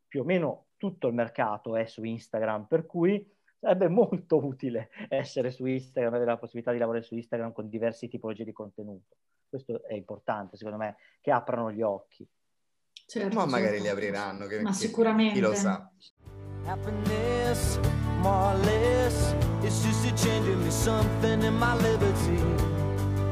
più 0.09 0.23
o 0.23 0.25
meno 0.25 0.68
tutto 0.79 1.09
il 1.09 1.15
mercato 1.15 1.77
è 1.77 1.85
su 1.85 2.03
Instagram, 2.03 2.65
per 2.67 2.87
cui 2.87 3.23
sarebbe 3.59 3.89
molto 3.89 4.37
utile 4.43 4.89
essere 5.09 5.51
su 5.51 5.67
Instagram, 5.67 6.15
avere 6.15 6.31
la 6.31 6.39
possibilità 6.39 6.73
di 6.73 6.79
lavorare 6.79 7.05
su 7.05 7.15
Instagram 7.15 7.53
con 7.53 7.69
diverse 7.69 8.09
tipologie 8.09 8.45
di 8.45 8.53
contenuto. 8.53 9.17
Questo 9.49 9.85
è 9.87 9.95
importante, 9.95 10.57
secondo 10.57 10.79
me, 10.79 10.97
che 11.21 11.31
aprano 11.31 11.71
gli 11.71 11.83
occhi. 11.83 12.27
Certo, 13.07 13.35
Ma 13.35 13.47
magari 13.47 13.79
certo. 13.79 13.83
li 13.85 13.89
apriranno, 13.89 14.47
che, 14.47 14.61
Ma 14.61 14.73
sicuramente. 14.73 15.35
Chi 15.35 15.41
lo 15.41 15.55
sa. 15.55 15.91
Happiness, 16.65 17.79
more 18.21 18.53
or 18.53 18.59
less, 18.65 19.35
it's 19.63 19.83
just 19.83 20.05
a 20.05 20.13
change 20.15 20.49
in 20.49 20.63
me 20.63 20.71
something 20.71 21.43
in 21.43 21.55
my 21.55 21.75
liberty. 21.77 22.39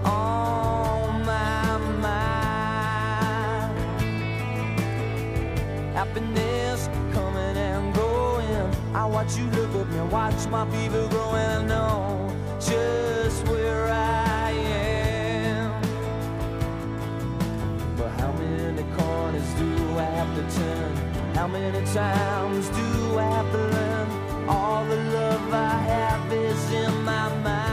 Oh, 0.05 1.11
my 1.23 1.77
mind. 2.01 2.27
Happiness 5.95 6.56
watch 9.27 9.39
you 9.39 9.47
look 9.51 9.75
at 9.75 9.89
me, 9.93 10.01
watch 10.13 10.47
my 10.49 10.71
fever 10.71 11.09
grow, 11.09 11.35
and 11.35 11.63
I 11.63 11.67
know 11.67 12.33
just 12.61 13.47
where 13.49 13.87
I 13.89 14.53
am. 14.53 15.83
But 17.97 18.11
how 18.21 18.33
many 18.33 18.85
corners 18.97 19.55
do 19.55 19.99
I 19.99 20.03
have 20.03 20.35
to 20.37 20.57
turn? 20.57 21.35
How 21.35 21.49
many 21.49 21.85
times 21.93 22.69
do 22.69 23.19
I 23.19 23.25
have 23.25 23.51
to 23.51 23.59
learn? 23.59 24.49
All 24.49 24.85
the 24.85 24.97
love 24.97 25.53
I 25.53 25.77
have 25.91 26.33
is 26.33 26.73
in 26.73 27.05
my 27.05 27.29
mind. 27.43 27.65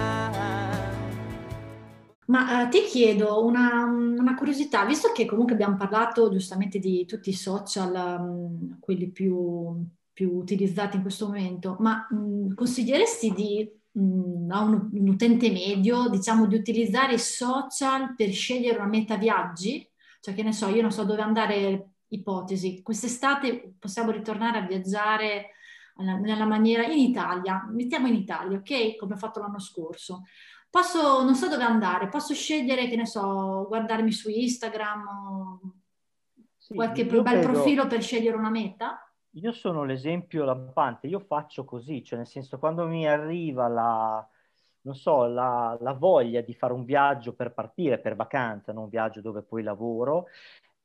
Ma 2.26 2.64
uh, 2.64 2.70
ti 2.70 2.82
chiedo 2.82 3.46
una, 3.46 3.84
una, 3.84 4.34
curiosità, 4.34 4.86
visto 4.86 5.12
che 5.12 5.26
comunque 5.26 5.54
abbiamo 5.54 5.76
parlato 5.76 6.32
giustamente 6.32 6.80
di 6.80 7.06
tutti 7.06 7.30
i 7.30 7.34
social, 7.34 7.94
um, 7.94 8.80
quelli 8.80 9.10
più 9.10 9.86
più 10.14 10.32
utilizzati 10.36 10.96
in 10.98 11.02
questo 11.02 11.26
momento, 11.26 11.76
ma 11.80 12.08
mh, 12.10 12.54
consiglieresti 12.54 13.34
di, 13.34 13.70
mh, 13.92 14.52
a 14.52 14.62
un, 14.62 14.90
un, 14.94 15.08
utente 15.10 15.52
medio, 15.52 16.08
diciamo, 16.08 16.46
di 16.46 16.56
utilizzare 16.56 17.16
i 17.16 17.20
social 17.20 18.14
per 18.16 18.32
scegliere 18.32 18.78
una 18.78 18.88
meta 18.88 19.18
viaggi? 19.18 19.88
Cioè, 20.20 20.34
che 20.34 20.44
ne 20.44 20.54
so, 20.54 20.68
io 20.68 20.82
non 20.82 20.92
so 20.92 21.04
dove 21.04 21.22
andare, 21.22 21.94
ipotesi, 22.14 22.82
quest'estate 22.82 23.76
possiamo 23.80 24.12
ritornare 24.12 24.60
a 24.60 24.66
viaggiare 24.66 25.50
nella 25.96 26.46
maniera 26.46 26.86
in 26.86 26.98
Italia, 26.98 27.68
mettiamo 27.72 28.08
in 28.08 28.16
Italia, 28.16 28.58
ok? 28.58 28.96
Come 28.96 29.14
ho 29.14 29.18
fatto 29.18 29.40
l'anno 29.40 29.60
scorso. 29.60 30.24
Posso, 30.70 31.24
non 31.24 31.36
so 31.36 31.48
dove 31.48 31.64
andare, 31.64 32.10
posso 32.10 32.34
scegliere, 32.34 32.88
che 32.88 32.96
ne 32.96 33.06
so, 33.06 33.66
guardarmi 33.68 34.12
su 34.12 34.30
Instagram 34.30 35.08
o 35.08 35.60
sì, 36.58 36.74
qualche 36.74 37.06
bel 37.06 37.24
credo... 37.24 37.52
profilo 37.52 37.86
per 37.86 38.02
scegliere 38.02 38.36
una 38.36 38.50
meta? 38.50 38.98
Io 39.36 39.52
sono 39.52 39.84
l'esempio 39.84 40.44
lampante, 40.46 41.08
io 41.08 41.20
faccio 41.20 41.66
così, 41.66 42.04
cioè 42.04 42.20
nel 42.20 42.28
senso 42.28 42.60
quando 42.60 42.86
mi 42.88 43.08
arriva 43.08 43.68
la, 43.68 44.28
non 44.82 44.94
so, 44.96 45.26
la, 45.26 45.76
la 45.82 45.94
voglia 45.94 46.42
di 46.42 46.54
fare 46.54 46.74
un 46.74 46.86
viaggio 46.86 47.34
per 47.34 47.52
partire, 47.54 48.00
per 48.00 48.16
vacanza, 48.16 48.72
non 48.74 48.84
un 48.84 48.90
viaggio 48.90 49.22
dove 49.22 49.42
poi 49.42 49.64
lavoro, 49.64 50.28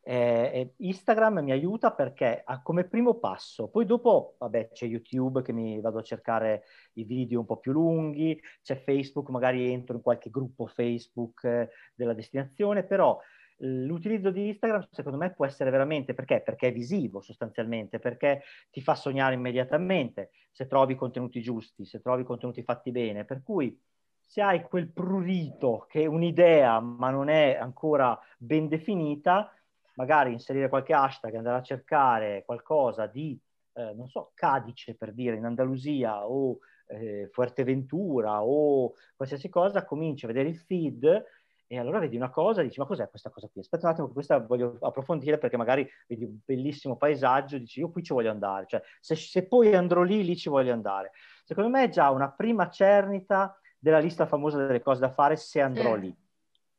Eh, 0.02 0.74
Instagram 0.78 1.40
mi 1.40 1.52
aiuta 1.52 1.92
perché 1.92 2.42
ha 2.44 2.62
come 2.62 2.84
primo 2.84 3.14
passo, 3.18 3.68
poi 3.68 3.84
dopo, 3.86 4.36
vabbè, 4.38 4.70
c'è 4.72 4.86
YouTube 4.86 5.42
che 5.42 5.52
mi 5.52 5.80
vado 5.80 5.98
a 5.98 6.02
cercare 6.02 6.64
i 6.94 7.04
video 7.04 7.40
un 7.40 7.46
po' 7.46 7.58
più 7.58 7.72
lunghi, 7.72 8.40
c'è 8.62 8.76
Facebook, 8.76 9.28
magari 9.30 9.70
entro 9.72 9.96
in 9.96 10.02
qualche 10.02 10.30
gruppo 10.30 10.66
Facebook 10.66 11.44
eh, 11.44 11.68
della 11.94 12.14
destinazione, 12.14 12.84
però 12.84 13.20
l'utilizzo 13.58 14.30
di 14.30 14.48
Instagram 14.48 14.86
secondo 14.90 15.18
me 15.18 15.32
può 15.32 15.46
essere 15.46 15.70
veramente 15.70 16.14
perché? 16.14 16.40
Perché 16.42 16.68
è 16.68 16.72
visivo 16.72 17.20
sostanzialmente, 17.20 17.98
perché 17.98 18.42
ti 18.70 18.80
fa 18.80 18.94
sognare 18.94 19.34
immediatamente 19.34 20.30
se 20.50 20.66
trovi 20.66 20.94
contenuti 20.94 21.40
giusti, 21.40 21.84
se 21.84 22.00
trovi 22.00 22.24
contenuti 22.24 22.62
fatti 22.62 22.90
bene, 22.90 23.24
per 23.24 23.42
cui 23.42 23.78
se 24.24 24.42
hai 24.42 24.62
quel 24.62 24.90
prurito 24.90 25.86
che 25.88 26.02
è 26.02 26.06
un'idea 26.06 26.80
ma 26.80 27.10
non 27.10 27.28
è 27.28 27.56
ancora 27.58 28.18
ben 28.36 28.68
definita, 28.68 29.50
magari 29.94 30.32
inserire 30.32 30.68
qualche 30.68 30.92
hashtag, 30.92 31.34
andare 31.34 31.58
a 31.58 31.62
cercare 31.62 32.44
qualcosa 32.44 33.06
di, 33.06 33.38
eh, 33.74 33.94
non 33.94 34.08
so, 34.08 34.32
Cadice 34.34 34.94
per 34.94 35.12
dire, 35.12 35.36
in 35.36 35.44
Andalusia 35.44 36.26
o 36.28 36.58
eh, 36.88 37.28
Fuerteventura 37.32 38.42
o 38.42 38.94
qualsiasi 39.16 39.48
cosa, 39.48 39.84
cominci 39.84 40.24
a 40.24 40.28
vedere 40.28 40.48
il 40.48 40.58
feed 40.58 41.24
e 41.70 41.78
allora 41.78 41.98
vedi 41.98 42.16
una 42.16 42.30
cosa 42.30 42.62
e 42.62 42.64
dici 42.64 42.80
ma 42.80 42.86
cos'è 42.86 43.10
questa 43.10 43.28
cosa 43.28 43.46
qui? 43.52 43.60
Aspetta 43.60 43.86
un 43.86 43.92
attimo, 43.92 44.08
questa 44.08 44.38
voglio 44.38 44.78
approfondire 44.80 45.36
perché 45.36 45.58
magari 45.58 45.86
vedi 46.06 46.24
un 46.24 46.38
bellissimo 46.42 46.96
paesaggio 46.96 47.58
dici 47.58 47.80
io 47.80 47.90
qui 47.90 48.02
ci 48.02 48.14
voglio 48.14 48.30
andare, 48.30 48.64
cioè 48.66 48.82
se, 49.00 49.14
se, 49.14 49.46
poi 49.46 49.74
andrò 49.74 50.02
lì, 50.02 50.24
lì 50.24 50.34
ci 50.34 50.48
voglio 50.48 50.72
andare. 50.72 51.12
Secondo 51.44 51.68
me 51.68 51.84
è 51.84 51.88
già 51.90 52.10
una 52.10 52.30
prima 52.30 52.70
cernita 52.70 53.54
della 53.78 53.98
lista 53.98 54.26
famosa 54.26 54.64
delle 54.64 54.80
cose 54.80 55.00
da 55.00 55.10
fare 55.10 55.36
se 55.36 55.60
andrò 55.60 55.94
sì. 55.94 56.00
lì. 56.00 56.16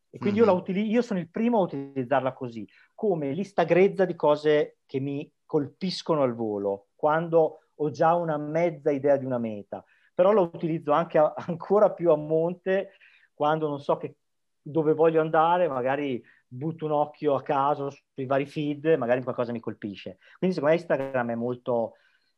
E 0.09 0.17
quindi 0.17 0.39
mm-hmm. 0.39 0.49
io, 0.49 0.55
utilizzo, 0.55 0.91
io 0.91 1.01
sono 1.03 1.19
il 1.19 1.29
primo 1.29 1.59
a 1.59 1.63
utilizzarla 1.63 2.33
così, 2.33 2.67
come 2.95 3.31
lista 3.33 3.63
grezza 3.65 4.05
di 4.05 4.15
cose 4.15 4.77
che 4.87 4.99
mi 4.99 5.31
colpiscono 5.45 6.23
al 6.23 6.33
volo, 6.33 6.87
quando 6.95 7.59
ho 7.75 7.91
già 7.91 8.15
una 8.15 8.37
mezza 8.37 8.89
idea 8.89 9.17
di 9.17 9.25
una 9.25 9.37
meta. 9.37 9.83
Però 10.15 10.31
la 10.31 10.41
utilizzo 10.41 10.91
anche 10.93 11.19
a, 11.19 11.31
ancora 11.37 11.91
più 11.91 12.09
a 12.09 12.15
monte 12.15 12.93
quando 13.35 13.67
non 13.67 13.79
so 13.79 13.97
che 13.97 14.15
dove 14.61 14.93
voglio 14.93 15.21
andare, 15.21 15.67
magari 15.67 16.21
butto 16.47 16.85
un 16.85 16.91
occhio 16.91 17.35
a 17.35 17.43
caso 17.43 17.89
sui 17.89 18.25
vari 18.25 18.45
feed, 18.45 18.95
magari 18.97 19.23
qualcosa 19.23 19.51
mi 19.51 19.59
colpisce. 19.59 20.17
Quindi 20.37 20.55
secondo 20.55 20.75
me 20.75 20.81
Instagram 20.81 21.31
è 21.31 21.35
molto... 21.35 21.93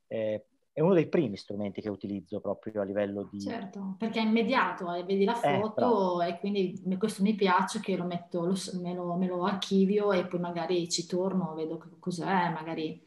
Eh, 0.07 0.45
è 0.73 0.79
uno 0.79 0.93
dei 0.93 1.09
primi 1.09 1.35
strumenti 1.35 1.81
che 1.81 1.89
utilizzo 1.89 2.39
proprio 2.39 2.81
a 2.81 2.85
livello 2.85 3.27
di... 3.29 3.41
Certo, 3.41 3.95
perché 3.97 4.19
è 4.19 4.23
immediato, 4.23 4.93
eh, 4.93 5.03
vedi 5.03 5.25
la 5.25 5.39
eh, 5.41 5.59
foto 5.59 6.21
eh, 6.21 6.29
e 6.29 6.39
quindi 6.39 6.81
questo 6.97 7.23
mi 7.23 7.35
piace 7.35 7.81
che 7.81 7.97
lo 7.97 8.05
metto, 8.05 8.45
lo, 8.45 8.55
me, 8.81 8.93
lo, 8.93 9.15
me, 9.15 9.27
lo, 9.27 9.43
archivio 9.43 10.13
e 10.13 10.25
poi 10.25 10.39
magari 10.39 10.89
ci 10.89 11.05
torno, 11.05 11.53
vedo 11.55 11.97
cos'è, 11.99 12.51
magari 12.51 13.05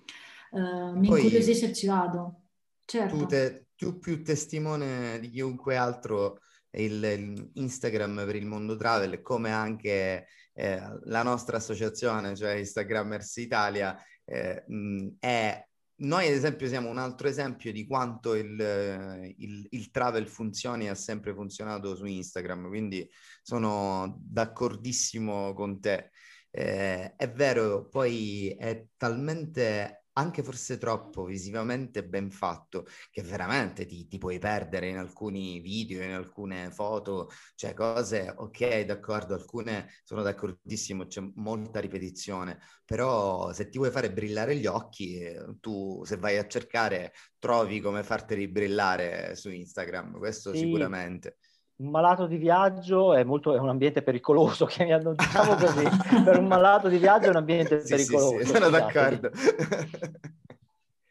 eh, 0.53 0.93
mi 0.95 1.07
incuriosisce 1.07 1.71
e 1.71 1.73
ci 1.73 1.87
vado. 1.87 2.41
Certo. 2.85 3.17
Tu, 3.17 3.27
te, 3.27 3.67
tu 3.77 3.99
più 3.99 4.23
testimone 4.23 5.19
di 5.19 5.31
chiunque 5.31 5.77
altro 5.77 6.41
il, 6.83 7.51
Instagram 7.55 8.25
per 8.25 8.37
il 8.37 8.47
mondo 8.47 8.77
travel, 8.77 9.23
come 9.23 9.51
anche 9.53 10.27
eh, 10.53 10.81
la 11.05 11.23
nostra 11.23 11.57
associazione, 11.59 12.37
cioè 12.37 12.55
Instagrammers 12.55 13.37
Italia, 13.37 13.97
eh, 14.25 14.65
mh, 14.67 15.09
è 15.19 15.67
noi 15.97 16.27
ad 16.27 16.33
esempio 16.33 16.67
siamo 16.67 16.89
un 16.91 16.99
altro 16.99 17.29
esempio 17.29 17.71
di 17.73 17.87
quanto 17.87 18.35
il, 18.35 19.33
il, 19.37 19.67
il, 19.71 19.91
travel 19.91 20.27
funzioni 20.27 20.87
e 20.87 20.89
ha 20.89 20.95
sempre 20.95 21.33
funzionato 21.35 21.95
su 21.95 22.05
Instagram, 22.05 22.67
quindi 22.69 23.09
sono 23.43 24.17
d'accordissimo 24.21 25.55
con 25.55 25.81
te. 25.81 26.11
Eh, 26.51 27.15
è 27.17 27.31
vero, 27.31 27.89
poi 27.89 28.49
è 28.59 28.87
talmente 28.97 30.04
anche 30.15 30.43
forse 30.43 30.79
troppo 30.79 31.25
visivamente 31.25 32.05
ben 32.05 32.31
fatto, 32.31 32.87
che 33.11 33.23
veramente 33.23 33.87
ti, 33.87 34.07
ti, 34.07 34.19
puoi 34.19 34.39
perdere 34.39 34.89
in 34.89 34.97
alcuni 34.99 35.61
video, 35.61 36.03
in 36.03 36.13
alcune 36.13 36.71
foto, 36.71 37.31
cioè 37.55 37.75
cose, 37.75 38.33
ok, 38.37 38.83
d'accordo, 38.83 39.35
alcune 39.35 39.89
sono 40.05 40.23
d'accordissimo, 40.23 41.07
c'è 41.07 41.23
molta 41.37 41.81
ripetizione, 41.81 42.59
però 42.85 43.53
se 43.53 43.69
ti 43.69 43.79
vuoi 43.79 43.91
fare 43.91 44.13
brillare 44.13 44.57
gli 44.57 44.67
occhi, 44.67 45.21
tu 45.61 46.03
se 46.05 46.17
vai 46.17 46.39
a 46.39 46.47
cercare 46.47 47.13
trovi 47.39 47.81
come 47.81 48.03
farteli 48.03 48.49
brillare 48.49 49.35
su 49.37 49.51
Instagram, 49.51 50.19
questo 50.19 50.53
sì. 50.53 50.59
sicuramente 50.59 51.39
un 51.77 51.91
malato 51.91 52.27
di 52.27 52.37
viaggio 52.37 53.15
è, 53.15 53.25
molto, 53.25 53.55
è 53.55 53.59
un 53.59 53.69
ambiente 53.69 54.03
pericoloso, 54.03 54.67
chiamiamo, 54.67 55.15
diciamo 55.15 55.55
così, 55.55 55.85
per 56.25 56.39
un 56.39 56.47
malato 56.47 56.89
di 56.89 56.99
viaggio 56.99 57.27
è 57.27 57.31
un 57.31 57.37
ambiente 57.37 57.81
sì, 57.81 57.95
pericoloso. 57.95 58.39
Sì, 58.39 58.45
sì, 58.45 58.53
sono 58.53 58.69
d'accordo. 58.69 59.31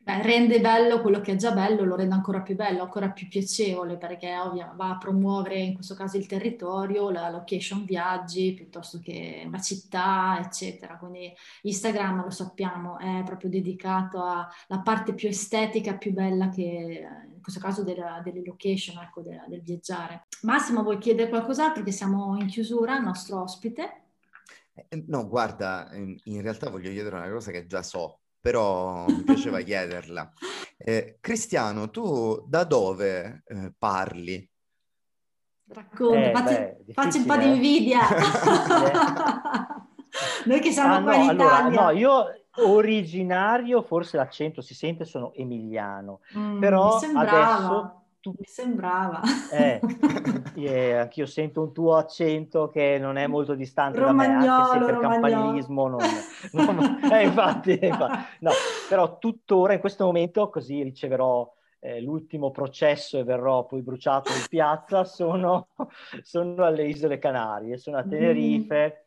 Beh, 0.04 0.21
rende 0.21 0.60
bello 0.60 0.99
quello 0.99 1.21
che 1.21 1.32
è 1.32 1.36
già 1.38 1.54
bello, 1.54 1.86
lo 1.86 1.95
rende 1.95 2.13
ancora 2.13 2.41
più 2.41 2.56
bello, 2.56 2.82
ancora 2.82 3.10
più 3.12 3.30
piacevole, 3.30 3.95
perché 3.95 4.38
ovvio, 4.38 4.73
va 4.76 4.89
a 4.89 4.97
promuovere 4.97 5.58
in 5.60 5.73
questo 5.76 5.95
caso 5.95 6.17
il 6.17 6.26
territorio, 6.26 7.10
la 7.10 7.30
location 7.30 7.86
viaggi, 7.86 8.54
piuttosto 8.54 8.99
che 8.99 9.43
una 9.45 9.62
città, 9.62 10.41
eccetera. 10.43 10.97
Quindi 10.97 11.34
Instagram, 11.62 12.21
lo 12.21 12.30
sappiamo, 12.32 12.99
è 12.99 13.21
proprio 13.23 13.49
dedicato 13.49 14.21
alla 14.21 14.82
parte 14.84 15.13
più 15.13 15.30
estetica, 15.30 15.95
più 15.95 16.12
bella 16.12 16.49
che 16.49 17.08
questo 17.43 17.60
caso 17.60 17.84
della, 17.84 18.19
delle 18.23 18.41
location, 18.43 18.97
ecco, 18.97 19.21
della, 19.21 19.45
del 19.47 19.62
viaggiare. 19.62 20.25
Massimo, 20.41 20.82
vuoi 20.82 20.97
chiedere 20.97 21.29
qualcos'altro? 21.29 21.84
Perché 21.84 21.91
siamo 21.91 22.36
in 22.39 22.47
chiusura, 22.47 22.97
il 22.97 23.03
nostro 23.03 23.41
ospite. 23.41 24.01
Eh, 24.73 25.03
no, 25.08 25.27
guarda, 25.27 25.91
in 25.93 26.41
realtà 26.41 26.71
voglio 26.71 26.89
chiedere 26.89 27.15
una 27.17 27.29
cosa 27.29 27.51
che 27.51 27.67
già 27.67 27.84
so, 27.84 28.21
però 28.39 29.06
mi 29.06 29.21
piaceva 29.23 29.62
chiederla. 29.62 30.34
Eh, 30.77 31.17
Cristiano, 31.19 31.91
tu 31.91 32.43
da 32.47 32.63
dove 32.63 33.43
eh, 33.45 33.71
parli? 33.77 34.49
Racconta, 35.65 36.29
eh, 36.29 36.32
facci, 36.32 36.53
beh, 36.53 36.93
facci 36.93 37.17
un 37.19 37.25
po' 37.25 37.38
di 37.38 37.45
invidia. 37.45 38.01
Noi 40.45 40.60
che 40.60 40.71
siamo 40.71 40.95
ah, 40.95 41.01
qua 41.01 41.15
no, 41.17 41.23
in 41.23 41.29
allora, 41.29 41.69
No, 41.69 41.89
io 41.91 42.42
originario, 42.58 43.82
forse 43.82 44.18
l'accento 44.18 44.62
si 44.62 44.74
sente, 44.74 45.06
sono 45.06 45.34
emiliano, 45.34 46.20
mm, 46.38 46.60
però 46.60 47.00
adesso 47.16 48.04
tu... 48.24 48.34
Mi 48.38 48.46
sembrava. 48.46 49.20
Eh, 49.52 49.82
yeah, 50.56 51.02
anch'io 51.04 51.26
sento 51.26 51.62
un 51.62 51.74
tuo 51.74 51.98
accento 51.98 52.70
che 52.70 52.98
non 52.98 53.18
è 53.18 53.28
molto 53.28 53.54
distante 53.54 54.00
romagnolo, 54.00 54.39
da 54.39 54.39
me, 54.39 54.48
anche 54.48 54.80
se 54.80 54.86
per 54.86 55.00
campanilismo 55.00 55.88
non... 55.88 56.00
non 56.54 57.00
eh, 57.12 57.24
infatti, 57.26 57.80
infatti, 57.82 58.20
no, 58.39 58.52
però 58.88 59.18
tuttora 59.18 59.74
in 59.74 59.82
questo 59.82 60.06
momento, 60.06 60.50
così 60.50 60.84
riceverò 60.84 61.52
eh, 61.80 62.02
l'ultimo 62.02 62.50
processo 62.52 63.20
e 63.20 63.26
verrò 63.26 63.66
poi 63.66 63.82
bruciato 63.82 64.32
in 64.32 64.46
piazza, 64.48 65.04
sono, 65.04 65.68
sono 66.24 66.63
alle 66.63 66.88
Isole 66.88 67.20
Canarie, 67.20 67.78
sono 67.78 67.98
a 67.98 68.04
Tenerife, 68.04 68.88
mm. 68.88 69.04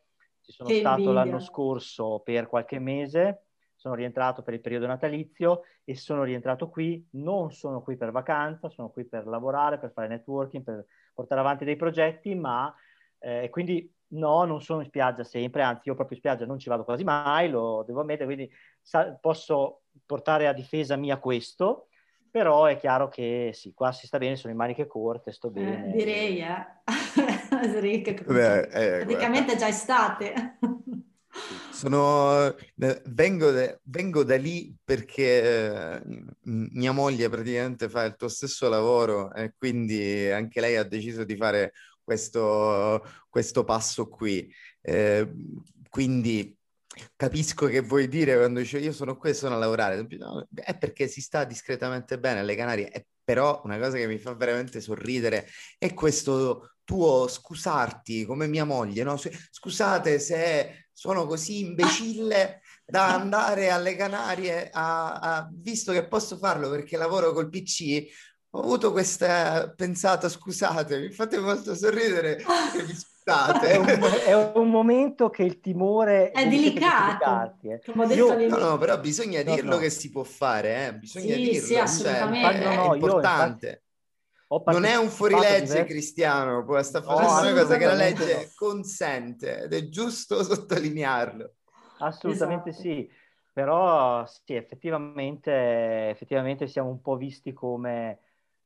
Ci 0.47 0.53
sono 0.53 0.69
che 0.69 0.75
stato 0.79 1.09
invidia. 1.09 1.23
l'anno 1.23 1.39
scorso 1.39 2.21
per 2.23 2.47
qualche 2.47 2.79
mese, 2.79 3.47
sono 3.75 3.95
rientrato 3.95 4.41
per 4.41 4.53
il 4.53 4.61
periodo 4.61 4.87
natalizio 4.87 5.63
e 5.83 5.95
sono 5.95 6.23
rientrato 6.23 6.69
qui, 6.69 7.05
non 7.11 7.51
sono 7.51 7.81
qui 7.81 7.97
per 7.97 8.11
vacanza, 8.11 8.69
sono 8.69 8.89
qui 8.89 9.05
per 9.05 9.27
lavorare, 9.27 9.77
per 9.77 9.91
fare 9.91 10.07
networking, 10.07 10.63
per 10.63 10.85
portare 11.13 11.41
avanti 11.41 11.65
dei 11.65 11.75
progetti, 11.75 12.33
ma 12.33 12.73
eh, 13.19 13.49
quindi 13.51 13.93
no, 14.09 14.45
non 14.45 14.61
sono 14.61 14.79
in 14.79 14.87
spiaggia 14.87 15.23
sempre, 15.23 15.61
anzi 15.63 15.89
io 15.89 15.95
proprio 15.95 16.15
in 16.15 16.23
spiaggia 16.23 16.45
non 16.45 16.59
ci 16.59 16.69
vado 16.69 16.85
quasi 16.85 17.03
mai, 17.03 17.49
lo 17.49 17.83
devo 17.85 18.01
ammettere, 18.01 18.25
quindi 18.25 18.49
sa- 18.81 19.11
posso 19.19 19.81
portare 20.05 20.47
a 20.47 20.53
difesa 20.53 20.95
mia 20.95 21.19
questo, 21.19 21.89
però 22.31 22.65
è 22.65 22.77
chiaro 22.77 23.09
che 23.09 23.51
sì, 23.53 23.73
qua 23.73 23.91
si 23.91 24.07
sta 24.07 24.17
bene, 24.17 24.37
sono 24.37 24.51
in 24.53 24.57
maniche 24.57 24.87
corte, 24.87 25.31
sto 25.33 25.49
eh, 25.49 25.51
bene. 25.51 25.89
Eh, 25.89 25.97
direi, 25.97 26.39
eh. 26.41 26.65
Beh, 28.25 28.59
eh, 28.59 29.05
praticamente 29.05 29.53
è 29.53 29.57
già 29.57 29.67
estate. 29.67 30.57
Sono, 31.71 32.55
eh, 32.55 33.01
vengo, 33.05 33.51
vengo, 33.83 34.23
da 34.23 34.37
lì 34.37 34.75
perché 34.83 36.01
eh, 36.01 36.01
mia 36.43 36.91
moglie 36.91 37.29
praticamente 37.29 37.89
fa 37.89 38.03
il 38.05 38.15
tuo 38.15 38.27
stesso 38.27 38.67
lavoro 38.67 39.31
e 39.33 39.53
quindi 39.55 40.29
anche 40.31 40.59
lei 40.59 40.75
ha 40.75 40.83
deciso 40.83 41.23
di 41.23 41.35
fare 41.35 41.73
questo, 42.03 43.05
questo 43.29 43.63
passo 43.63 44.07
qui. 44.07 44.51
Eh, 44.81 45.31
quindi 45.89 46.57
capisco 47.15 47.67
che 47.67 47.81
vuoi 47.81 48.07
dire 48.07 48.37
quando 48.37 48.59
dici 48.59 48.77
io 48.77 48.91
sono 48.91 49.17
qui 49.17 49.29
e 49.29 49.33
sono 49.33 49.55
a 49.55 49.59
lavorare. 49.59 50.05
è 50.55 50.77
perché 50.77 51.07
si 51.07 51.21
sta 51.21 51.43
discretamente 51.43 52.17
bene 52.17 52.39
alle 52.39 52.55
Canarie, 52.55 52.89
è 52.89 53.05
però 53.23 53.61
una 53.65 53.77
cosa 53.77 53.97
che 53.97 54.07
mi 54.07 54.17
fa 54.17 54.33
veramente 54.35 54.79
sorridere 54.79 55.47
è 55.77 55.93
questo 55.93 56.76
tuo 56.87 57.27
scusarti 57.27 58.23
come 58.23 58.47
mia 58.47 58.63
moglie, 58.63 59.03
no? 59.03 59.17
Scusate 59.17 60.19
se 60.19 60.87
sono 60.93 61.27
così 61.27 61.59
imbecille 61.59 62.61
da 62.85 63.13
andare 63.13 63.71
alle 63.71 63.93
Canarie, 63.97 64.69
a, 64.71 65.19
a, 65.19 65.49
visto 65.51 65.91
che 65.91 66.07
posso 66.07 66.37
farlo 66.37 66.69
perché 66.69 66.95
lavoro 66.95 67.33
col 67.33 67.49
PC, 67.49 68.05
ho 68.51 68.61
avuto 68.61 68.93
questa 68.93 69.73
pensata, 69.75 70.29
scusate, 70.29 70.97
mi 70.97 71.11
fate 71.11 71.39
molto 71.39 71.75
sorridere, 71.75 72.37
mi, 72.37 72.95
è, 73.25 73.75
un, 73.75 73.85
è, 74.25 74.33
un, 74.55 74.69
momento 74.69 75.29
che 75.29 75.43
il 75.43 75.59
timore 75.59 76.31
è 76.31 76.47
delicato. 76.47 77.57
Eh. 77.63 78.15
Io, 78.15 78.47
no, 78.47 78.57
no, 78.57 78.77
però 78.77 78.97
bisogna 78.97 79.43
no, 79.43 79.53
dirlo 79.53 79.71
no. 79.71 79.77
che 79.77 79.89
si 79.89 80.09
può 80.09 80.23
fare, 80.23 80.87
eh? 80.87 80.93
bisogna 80.95 81.35
sì, 81.35 81.41
dirlo, 81.41 81.65
sì, 81.65 81.73
cioè, 81.73 81.81
assolutamente. 81.81 82.63
Cioè, 82.63 82.79
è 82.79 82.93
importante. 82.93 83.81
Non 84.49 84.85
è 84.85 84.95
un 84.95 85.09
fuorilegge 85.09 85.83
cristiano, 85.83 86.65
sta 86.81 87.01
facendo 87.01 87.51
una 87.51 87.61
cosa 87.61 87.77
che 87.77 87.85
la 87.85 87.93
legge 87.93 88.51
consente 88.55 89.63
ed 89.63 89.73
è 89.73 89.89
giusto 89.89 90.41
sottolinearlo. 90.43 91.53
Assolutamente 91.99 92.69
esatto. 92.69 92.83
sì, 92.83 93.11
però 93.51 94.25
sì, 94.25 94.53
effettivamente, 94.53 96.09
effettivamente 96.09 96.67
siamo 96.67 96.89
un 96.89 97.01
po' 97.01 97.17
visti 97.17 97.51
come 97.51 98.19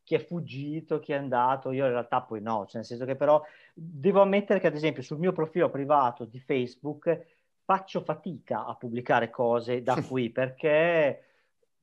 chi 0.04 0.16
è 0.16 0.20
fuggito, 0.20 1.00
chi 1.00 1.14
è 1.14 1.16
andato, 1.16 1.72
io 1.72 1.86
in 1.86 1.92
realtà 1.92 2.22
poi 2.22 2.42
no, 2.42 2.66
cioè 2.66 2.78
nel 2.78 2.86
senso 2.86 3.06
che 3.06 3.16
però 3.16 3.42
devo 3.74 4.22
ammettere 4.22 4.60
che 4.60 4.68
ad 4.68 4.76
esempio 4.76 5.02
sul 5.02 5.18
mio 5.18 5.32
profilo 5.32 5.70
privato 5.70 6.26
di 6.26 6.40
Facebook 6.40 7.26
faccio 7.64 8.02
fatica 8.02 8.66
a 8.66 8.76
pubblicare 8.76 9.30
cose 9.30 9.82
da 9.82 9.96
qui 10.06 10.30
perché 10.30 11.31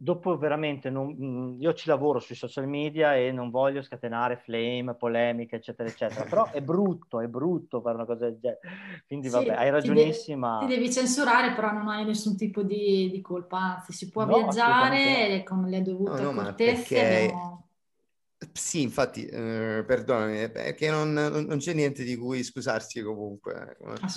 dopo 0.01 0.39
veramente 0.39 0.91
non, 0.91 1.15
mm, 1.21 1.61
io 1.61 1.75
ci 1.75 1.89
lavoro 1.89 2.21
sui 2.21 2.37
social 2.37 2.69
media 2.69 3.17
e 3.17 3.33
non 3.33 3.51
voglio 3.51 3.83
scatenare 3.83 4.37
flame, 4.37 4.95
polemiche, 4.95 5.57
eccetera, 5.57 5.89
eccetera. 5.89 6.25
Però 6.25 6.51
è 6.51 6.63
brutto, 6.63 7.21
è 7.21 7.27
brutto 7.27 7.81
fare 7.81 7.97
una 7.97 8.05
cosa 8.05 8.27
del 8.27 8.39
genere. 8.41 8.61
Quindi 9.07 9.29
vabbè, 9.29 9.55
hai 9.55 9.71
ragionissima. 9.71 10.59
Ti, 10.61 10.67
de- 10.67 10.75
ti, 10.75 10.81
devi 10.81 10.93
censurare, 10.93 11.53
però 11.53 11.73
non 11.73 11.89
hai 11.89 12.05
nessun 12.05 12.37
tipo 12.37 12.63
di, 12.63 13.11
di 13.11 13.21
colpa, 13.21 13.77
anzi 13.77 13.93
si 13.93 14.09
può 14.09 14.25
no, 14.25 14.35
viaggiare 14.35 15.43
con 15.43 15.65
le 15.69 15.83
dovute 15.83 16.23
no, 16.23 16.31
no, 16.31 16.43
cortezie. 16.43 16.75
Perché... 16.75 17.25
Abbiamo 17.27 17.68
sì, 18.53 18.83
infatti, 18.83 19.27
eh, 19.27 19.83
perdonami, 19.85 20.51
perché 20.51 20.91
non, 20.91 21.13
non, 21.13 21.59
c'è 21.59 21.73
niente 21.75 22.05
di 22.05 22.17
cui 22.17 22.45
scusarsi 22.45 23.03
comunque. 23.03 23.77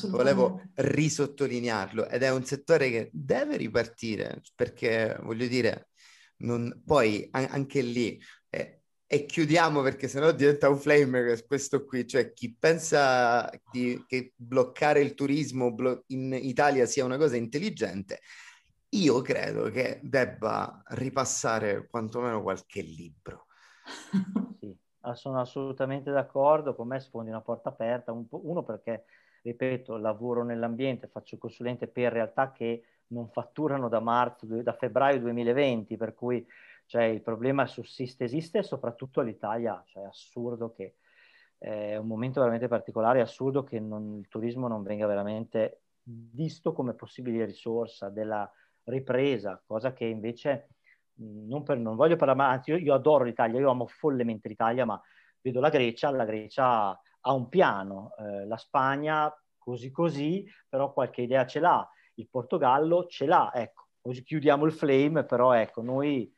Volevo 0.10 0.62
risottolinearlo 0.76 2.08
ed 2.08 2.22
è 2.22 2.30
un 2.32 2.46
settore 2.46 2.90
che 2.92 3.10
deve 3.12 3.58
ripartire 3.58 4.42
perché, 4.56 5.18
voglio 5.22 5.48
dire, 5.48 5.90
non, 6.38 6.82
poi 6.86 7.28
a- 7.32 7.48
anche 7.50 7.82
lì 7.82 8.20
eh, 8.50 8.82
e 9.08 9.26
chiudiamo 9.26 9.82
perché 9.82 10.08
sennò 10.08 10.32
diventa 10.32 10.70
un 10.70 10.78
flame 10.78 11.44
questo 11.48 11.84
qui, 11.86 12.08
cioè 12.08 12.32
chi 12.34 12.56
pensa 12.58 13.50
di, 13.72 14.04
che 14.08 14.34
bloccare 14.36 15.02
il 15.02 15.16
turismo 15.16 15.74
blo- 15.74 16.04
in 16.08 16.38
Italia 16.40 16.86
sia 16.86 17.06
una 17.06 17.18
cosa 17.18 17.36
intelligente, 17.38 18.22
io 18.90 19.22
credo 19.22 19.70
che 19.70 20.00
debba 20.04 20.84
ripassare 20.90 21.88
quantomeno 21.90 22.42
qualche 22.42 22.82
libro 22.82 23.48
sì, 24.60 24.76
sono 25.14 25.40
assolutamente 25.40 26.12
d'accordo, 26.12 26.76
con 26.76 26.88
me 26.88 27.00
sfondi 27.00 27.30
una 27.30 27.42
porta 27.42 27.70
aperta, 27.70 28.12
un 28.12 28.26
uno 28.30 28.64
perché, 28.64 29.06
ripeto, 29.42 29.98
lavoro 29.98 30.44
nell'ambiente, 30.44 31.08
faccio 31.08 31.38
consulente 31.38 31.88
per 31.88 32.12
realtà 32.14 32.52
che 32.52 32.84
non 33.08 33.30
fatturano 33.30 33.90
da 33.90 34.00
marzo, 34.00 34.46
da 34.46 34.74
febbraio 34.74 35.20
2020, 35.20 35.98
per 35.98 36.14
cui 36.14 36.46
cioè, 36.86 37.04
il 37.04 37.22
problema 37.22 37.66
sussiste, 37.68 38.26
esiste 38.26 38.64
soprattutto 38.64 39.22
l'Italia, 39.22 39.82
cioè 39.88 40.04
è 40.04 40.08
assurdo 40.08 40.74
che 40.74 40.96
è 41.58 41.96
un 41.96 42.08
momento 42.08 42.40
veramente 42.40 42.68
particolare, 42.68 43.20
è 43.20 43.22
assurdo 43.22 43.64
che 43.64 43.80
non, 43.80 44.18
il 44.18 44.28
turismo 44.28 44.68
non 44.68 44.84
venga 44.84 45.06
veramente 45.06 45.84
visto 46.04 46.74
come 46.74 46.94
possibile 46.94 47.46
risorsa 47.46 48.10
della 48.10 48.52
ripresa, 48.86 49.62
cosa 49.66 49.94
che 49.94 50.06
invece 50.06 50.70
non, 51.16 51.64
per, 51.64 51.78
non 51.78 51.96
voglio 51.96 52.16
parlare, 52.16 52.38
ma 52.38 52.50
anzi 52.50 52.72
io, 52.72 52.78
io, 52.78 52.94
adoro 52.94 53.24
l'Italia, 53.24 53.60
io 53.60 53.70
amo 53.70 53.88
follemente 53.88 54.48
l'Italia, 54.48 54.86
ma 54.86 55.02
vedo 55.42 55.60
la 55.60 55.70
Grecia, 55.70 56.10
la 56.12 56.26
Grecia 56.26 56.90
ha 57.24 57.34
un 57.34 57.50
piano, 57.50 58.14
eh, 58.18 58.46
la 58.46 58.58
Spagna 58.58 59.34
così 59.58 59.92
così, 59.92 60.46
però 60.68 60.92
qualche 60.92 61.22
idea 61.22 61.46
ce 61.46 61.60
l'ha, 61.60 61.88
il 62.16 62.28
Portogallo 62.30 63.06
ce 63.08 63.26
l'ha, 63.26 63.52
ecco, 63.54 63.88
chiudiamo 64.24 64.66
il 64.66 64.72
flame, 64.72 65.24
però 65.24 65.54
ecco, 65.54 65.82
noi 65.82 66.32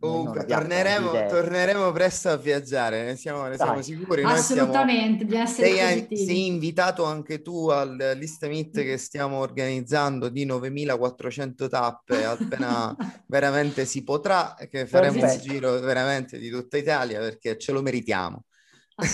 Comunque, 0.00 0.46
torneremo, 0.46 1.10
torneremo, 1.28 1.92
presto 1.92 2.30
a 2.30 2.36
viaggiare, 2.36 3.04
ne 3.04 3.16
siamo, 3.16 3.46
ne 3.46 3.56
siamo 3.56 3.82
sicuri. 3.82 4.22
Assolutamente, 4.22 5.26
siamo... 5.28 5.46
sei, 5.46 6.06
sei, 6.10 6.46
invitato 6.46 7.04
anche 7.04 7.42
tu 7.42 7.68
all'Ista 7.68 8.48
Meet 8.48 8.80
che 8.80 8.96
stiamo 8.96 9.40
organizzando 9.40 10.30
di 10.30 10.46
9400 10.46 11.68
tappe, 11.68 12.24
appena 12.24 12.96
veramente 13.28 13.84
si 13.84 14.02
potrà, 14.02 14.56
che 14.70 14.86
faremo 14.86 15.20
Perfetto. 15.20 15.44
un 15.44 15.50
giro 15.50 15.80
veramente 15.80 16.38
di 16.38 16.48
tutta 16.48 16.78
Italia 16.78 17.20
perché 17.20 17.58
ce 17.58 17.72
lo 17.72 17.82
meritiamo 17.82 18.44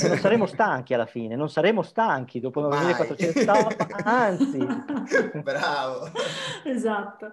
non 0.09 0.19
saremo 0.19 0.47
stanchi 0.47 0.95
alla 0.95 1.07
fine, 1.07 1.37
non 1.37 1.49
saremo 1.49 1.83
stanchi 1.83 2.41
dopo 2.41 2.61
9400 2.61 3.53
anzi. 4.05 4.59
Bravo. 5.43 6.11
Esatto. 6.65 7.33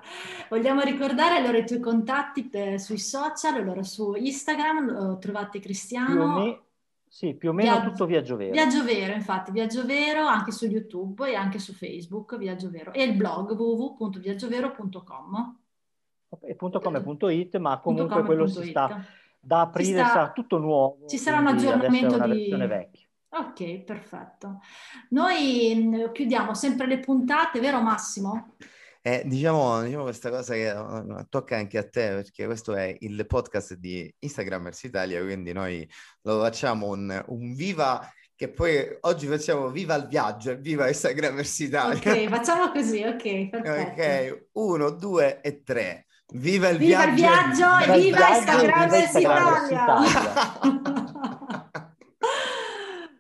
Vogliamo 0.50 0.82
ricordare 0.82 1.38
allora 1.38 1.58
i 1.58 1.66
tuoi 1.66 1.80
contatti 1.80 2.44
per, 2.46 2.80
sui 2.80 3.00
social, 3.00 3.56
allora 3.56 3.82
su 3.84 4.14
Instagram 4.16 5.18
trovate 5.20 5.60
Cristiano. 5.60 6.40
Me, 6.40 6.62
sì, 7.08 7.36
più 7.36 7.50
o 7.50 7.54
meno 7.54 7.72
Viaggio, 7.72 7.90
tutto 7.90 8.06
Viaggio 8.06 8.36
Vero. 8.36 8.52
Viaggio 8.52 8.84
Vero, 8.84 9.14
infatti, 9.14 9.52
Viaggio 9.52 9.86
Vero 9.86 10.26
anche 10.26 10.52
su 10.52 10.66
YouTube 10.66 11.30
e 11.30 11.36
anche 11.36 11.60
su 11.60 11.74
Facebook, 11.74 12.38
Viaggio 12.38 12.72
Vero. 12.72 12.92
E 12.92 13.04
il 13.04 13.14
blog 13.14 13.52
www.viaggiovero.com. 13.52 15.58
E 16.42 16.56
.com 16.56 16.96
e 16.96 17.04
.it, 17.36 17.58
ma 17.58 17.80
comunque 17.80 18.24
quello 18.24 18.48
si 18.48 18.64
sta 18.64 19.06
da 19.44 19.62
aprire 19.62 20.00
sta... 20.00 20.08
sarà 20.08 20.32
tutto 20.32 20.58
nuovo. 20.58 21.06
Ci 21.08 21.18
sarà 21.18 21.40
un 21.40 21.48
aggiornamento 21.48 22.18
di... 22.26 22.50
vecchia. 22.50 23.08
Ok, 23.30 23.84
perfetto. 23.84 24.60
Noi 25.10 25.74
mm, 25.76 26.12
chiudiamo 26.12 26.54
sempre 26.54 26.88
le 26.88 27.00
puntate, 27.00 27.60
vero 27.60 27.82
Massimo? 27.82 28.56
Eh, 29.02 29.24
diciamo, 29.26 29.82
diciamo, 29.82 30.04
questa 30.04 30.30
cosa 30.30 30.54
che 30.54 30.70
uh, 30.70 31.26
tocca 31.28 31.58
anche 31.58 31.78
a 31.78 31.84
te, 31.84 32.10
perché 32.10 32.46
questo 32.46 32.74
è 32.74 32.96
il 33.00 33.26
podcast 33.26 33.74
di 33.74 34.14
Instagrammers 34.20 34.84
Italia, 34.84 35.22
quindi 35.22 35.52
noi 35.52 35.88
lo 36.22 36.40
facciamo 36.40 36.88
un, 36.88 37.24
un 37.28 37.54
viva 37.54 38.08
che 38.36 38.50
poi 38.50 38.98
oggi 39.02 39.28
facciamo 39.28 39.70
viva 39.70 39.96
il 39.96 40.08
viaggio, 40.08 40.56
viva 40.58 40.88
Instagrammers 40.88 41.60
Italia. 41.60 41.98
Ok, 41.98 42.30
facciamo 42.30 42.72
così, 42.72 43.04
ok, 43.04 43.50
perfetto. 43.50 44.02
Ok, 44.02 44.48
uno, 44.54 44.90
due 44.92 45.42
e 45.42 45.64
tre. 45.64 46.06
Viva 46.34 46.70
il 46.70 46.78
viva 46.78 47.06
viaggio! 47.08 47.12
Il 47.12 47.16
viaggio 47.16 47.92
e 47.92 48.00
viva, 48.00 48.30
Instagram 48.30 48.90
Italia! 49.20 50.22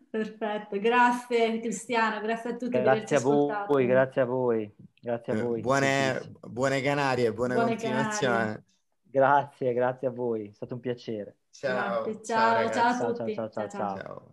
Perfetto, 0.09 0.79
grazie 0.79 1.59
Cristiano, 1.59 2.21
grazie 2.21 2.51
a 2.51 2.55
tutti 2.55 2.79
grazie 2.79 3.17
a 3.17 3.19
voi, 3.19 3.85
Grazie 3.87 4.21
a 4.21 4.25
voi, 4.25 4.75
grazie 5.01 5.33
a 5.33 5.43
voi. 5.43 5.61
Buone, 5.61 6.21
buone 6.39 6.81
Canarie, 6.81 7.33
buona 7.33 7.55
buone 7.55 7.69
continuazione. 7.71 8.37
Canarie. 8.37 8.63
Grazie, 9.01 9.73
grazie 9.73 10.07
a 10.07 10.11
voi, 10.11 10.49
è 10.49 10.53
stato 10.53 10.75
un 10.75 10.79
piacere. 10.79 11.37
Ciao, 11.49 12.03
ciao, 12.23 12.69
ciao, 12.69 12.71
ciao, 12.71 13.07
a 13.07 13.13
tutti. 13.13 13.33
ciao, 13.33 13.49
ciao. 13.49 13.67
ciao. 13.69 13.97
ciao. 13.97 14.32